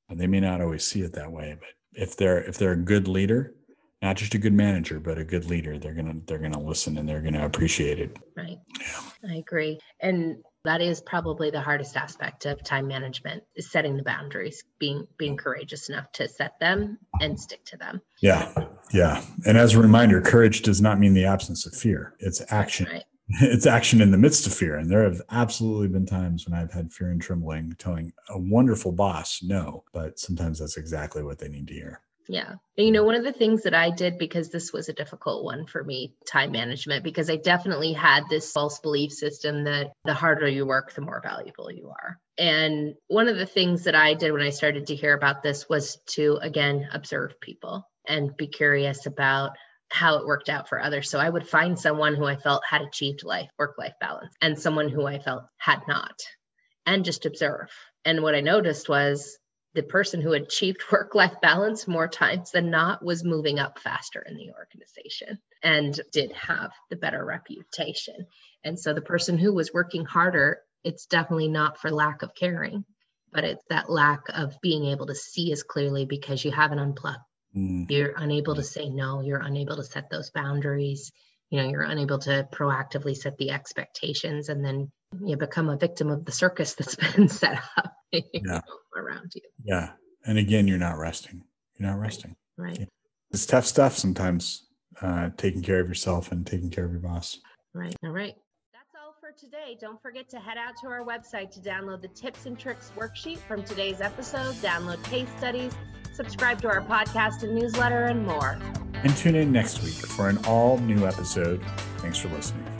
And 0.09 0.19
they 0.19 0.27
may 0.27 0.39
not 0.39 0.61
always 0.61 0.85
see 0.85 1.01
it 1.01 1.13
that 1.13 1.31
way, 1.31 1.57
but 1.59 1.69
if 1.99 2.15
they're 2.15 2.41
if 2.43 2.57
they're 2.57 2.73
a 2.73 2.77
good 2.77 3.07
leader, 3.07 3.55
not 4.01 4.15
just 4.15 4.35
a 4.35 4.37
good 4.37 4.53
manager, 4.53 4.99
but 4.99 5.17
a 5.17 5.23
good 5.23 5.45
leader, 5.45 5.77
they're 5.77 5.93
gonna 5.93 6.15
they're 6.27 6.37
gonna 6.37 6.61
listen 6.61 6.97
and 6.97 7.07
they're 7.07 7.21
gonna 7.21 7.45
appreciate 7.45 7.99
it. 7.99 8.17
Right. 8.37 8.57
Yeah. 8.79 9.31
I 9.31 9.35
agree. 9.35 9.79
And 9.99 10.37
that 10.65 10.81
is 10.81 11.01
probably 11.01 11.51
the 11.51 11.61
hardest 11.61 11.97
aspect 11.97 12.45
of 12.45 12.63
time 12.63 12.87
management 12.87 13.43
is 13.55 13.69
setting 13.71 13.97
the 13.97 14.03
boundaries 14.03 14.63
being 14.79 15.07
being 15.17 15.37
courageous 15.37 15.89
enough 15.89 16.11
to 16.13 16.27
set 16.27 16.59
them 16.59 16.97
and 17.19 17.39
stick 17.39 17.63
to 17.65 17.77
them. 17.77 18.01
Yeah 18.21 18.51
yeah. 18.93 19.23
And 19.45 19.57
as 19.57 19.73
a 19.73 19.81
reminder 19.81 20.21
courage 20.21 20.61
does 20.61 20.81
not 20.81 20.99
mean 20.99 21.13
the 21.13 21.25
absence 21.25 21.65
of 21.65 21.73
fear. 21.73 22.13
It's 22.19 22.41
action. 22.49 22.87
Right. 22.89 23.03
it's 23.41 23.65
action 23.65 24.01
in 24.01 24.11
the 24.11 24.17
midst 24.17 24.45
of 24.45 24.53
fear. 24.53 24.77
And 24.77 24.89
there 24.89 25.03
have 25.03 25.21
absolutely 25.31 25.87
been 25.87 26.05
times 26.05 26.47
when 26.47 26.57
i've 26.57 26.71
had 26.71 26.93
fear 26.93 27.09
and 27.09 27.21
trembling 27.21 27.73
telling 27.79 28.13
a 28.29 28.37
wonderful 28.37 28.91
boss 28.91 29.39
no 29.41 29.83
but 29.93 30.19
sometimes 30.19 30.59
that's 30.59 30.77
exactly 30.77 31.23
what 31.23 31.39
they 31.39 31.47
need 31.47 31.67
to 31.67 31.73
hear 31.73 32.01
yeah. 32.27 32.53
And, 32.77 32.85
you 32.85 32.91
know, 32.91 33.03
one 33.03 33.15
of 33.15 33.23
the 33.23 33.33
things 33.33 33.63
that 33.63 33.73
I 33.73 33.89
did 33.89 34.17
because 34.17 34.49
this 34.49 34.71
was 34.71 34.89
a 34.89 34.93
difficult 34.93 35.43
one 35.43 35.65
for 35.65 35.83
me, 35.83 36.13
time 36.27 36.51
management, 36.51 37.03
because 37.03 37.29
I 37.29 37.35
definitely 37.35 37.93
had 37.93 38.23
this 38.29 38.51
false 38.51 38.79
belief 38.79 39.11
system 39.11 39.65
that 39.65 39.91
the 40.05 40.13
harder 40.13 40.47
you 40.47 40.65
work, 40.65 40.93
the 40.93 41.01
more 41.01 41.21
valuable 41.23 41.71
you 41.71 41.89
are. 41.89 42.17
And 42.37 42.95
one 43.07 43.27
of 43.27 43.37
the 43.37 43.45
things 43.45 43.83
that 43.83 43.95
I 43.95 44.13
did 44.13 44.31
when 44.31 44.41
I 44.41 44.49
started 44.49 44.87
to 44.87 44.95
hear 44.95 45.13
about 45.13 45.43
this 45.43 45.69
was 45.69 45.97
to, 46.11 46.39
again, 46.41 46.87
observe 46.91 47.39
people 47.39 47.87
and 48.07 48.35
be 48.35 48.47
curious 48.47 49.05
about 49.05 49.51
how 49.89 50.17
it 50.17 50.25
worked 50.25 50.49
out 50.49 50.67
for 50.67 50.81
others. 50.81 51.09
So 51.09 51.19
I 51.19 51.29
would 51.29 51.47
find 51.47 51.77
someone 51.77 52.15
who 52.15 52.25
I 52.25 52.35
felt 52.35 52.63
had 52.67 52.81
achieved 52.81 53.23
life, 53.23 53.49
work 53.59 53.75
life 53.77 53.93
balance, 53.99 54.33
and 54.41 54.57
someone 54.57 54.89
who 54.89 55.05
I 55.05 55.19
felt 55.19 55.43
had 55.57 55.81
not, 55.87 56.19
and 56.85 57.05
just 57.05 57.27
observe. 57.27 57.69
And 58.03 58.23
what 58.23 58.33
I 58.33 58.41
noticed 58.41 58.89
was 58.89 59.37
the 59.73 59.83
person 59.83 60.21
who 60.21 60.33
achieved 60.33 60.83
work 60.91 61.15
life 61.15 61.33
balance 61.41 61.87
more 61.87 62.07
times 62.07 62.51
than 62.51 62.69
not 62.69 63.03
was 63.03 63.23
moving 63.23 63.59
up 63.59 63.79
faster 63.79 64.21
in 64.27 64.35
the 64.35 64.51
organization 64.57 65.39
and 65.61 65.99
did 66.11 66.31
have 66.33 66.71
the 66.89 66.95
better 66.95 67.23
reputation. 67.23 68.27
And 68.63 68.79
so 68.79 68.93
the 68.93 69.01
person 69.01 69.37
who 69.37 69.53
was 69.53 69.73
working 69.73 70.05
harder, 70.05 70.59
it's 70.83 71.05
definitely 71.05 71.49
not 71.49 71.79
for 71.79 71.91
lack 71.91 72.21
of 72.21 72.35
caring, 72.35 72.85
but 73.31 73.43
it's 73.43 73.63
that 73.69 73.89
lack 73.89 74.23
of 74.29 74.59
being 74.61 74.85
able 74.85 75.07
to 75.07 75.15
see 75.15 75.51
as 75.51 75.63
clearly 75.63 76.05
because 76.05 76.43
you 76.43 76.51
haven't 76.51 76.79
unplugged. 76.79 77.19
Mm. 77.55 77.89
You're 77.89 78.13
unable 78.15 78.55
to 78.55 78.63
say 78.63 78.89
no, 78.89 79.21
you're 79.21 79.41
unable 79.41 79.75
to 79.75 79.83
set 79.83 80.09
those 80.09 80.31
boundaries. 80.31 81.11
You 81.53 81.61
know, 81.61 81.69
you're 81.69 81.83
unable 81.83 82.17
to 82.17 82.47
proactively 82.51 83.15
set 83.15 83.37
the 83.37 83.51
expectations 83.51 84.49
and 84.49 84.65
then 84.65 84.91
you 85.23 85.37
become 85.37 85.69
a 85.69 85.77
victim 85.77 86.09
of 86.09 86.25
the 86.25 86.31
circus 86.31 86.73
that's 86.73 86.95
been 87.15 87.29
set 87.29 87.61
up 87.77 87.93
yeah. 88.11 88.61
around 88.97 89.33
you. 89.35 89.41
Yeah. 89.63 89.91
And 90.25 90.39
again, 90.39 90.67
you're 90.67 90.79
not 90.79 90.97
resting. 90.97 91.43
You're 91.77 91.91
not 91.91 91.99
resting. 91.99 92.35
Right. 92.57 92.79
right. 92.79 92.89
It's 93.29 93.45
tough 93.45 93.67
stuff 93.67 93.95
sometimes, 93.95 94.65
uh, 94.99 95.29
taking 95.37 95.61
care 95.61 95.79
of 95.79 95.87
yourself 95.87 96.31
and 96.31 96.43
taking 96.43 96.71
care 96.71 96.85
of 96.85 96.91
your 96.91 97.01
boss. 97.01 97.37
Right. 97.75 97.95
All 98.03 98.09
right. 98.09 98.33
That's 98.73 98.95
all 98.99 99.13
for 99.19 99.31
today. 99.31 99.77
Don't 99.79 100.01
forget 100.01 100.27
to 100.29 100.39
head 100.39 100.57
out 100.57 100.73
to 100.81 100.87
our 100.87 101.05
website 101.05 101.51
to 101.51 101.59
download 101.59 102.01
the 102.01 102.07
tips 102.07 102.47
and 102.47 102.57
tricks 102.57 102.91
worksheet 102.97 103.37
from 103.37 103.61
today's 103.61 104.01
episode, 104.01 104.55
download 104.55 105.03
case 105.03 105.29
studies, 105.37 105.73
subscribe 106.13 106.61
to 106.61 106.67
our 106.67 106.81
podcast 106.81 107.43
and 107.43 107.55
newsletter, 107.55 108.05
and 108.05 108.25
more. 108.25 108.57
And 109.03 109.15
tune 109.17 109.35
in 109.35 109.51
next 109.51 109.83
week 109.83 109.93
for 109.93 110.29
an 110.29 110.37
all 110.45 110.77
new 110.79 111.05
episode. 111.05 111.61
Thanks 111.97 112.17
for 112.17 112.29
listening. 112.29 112.72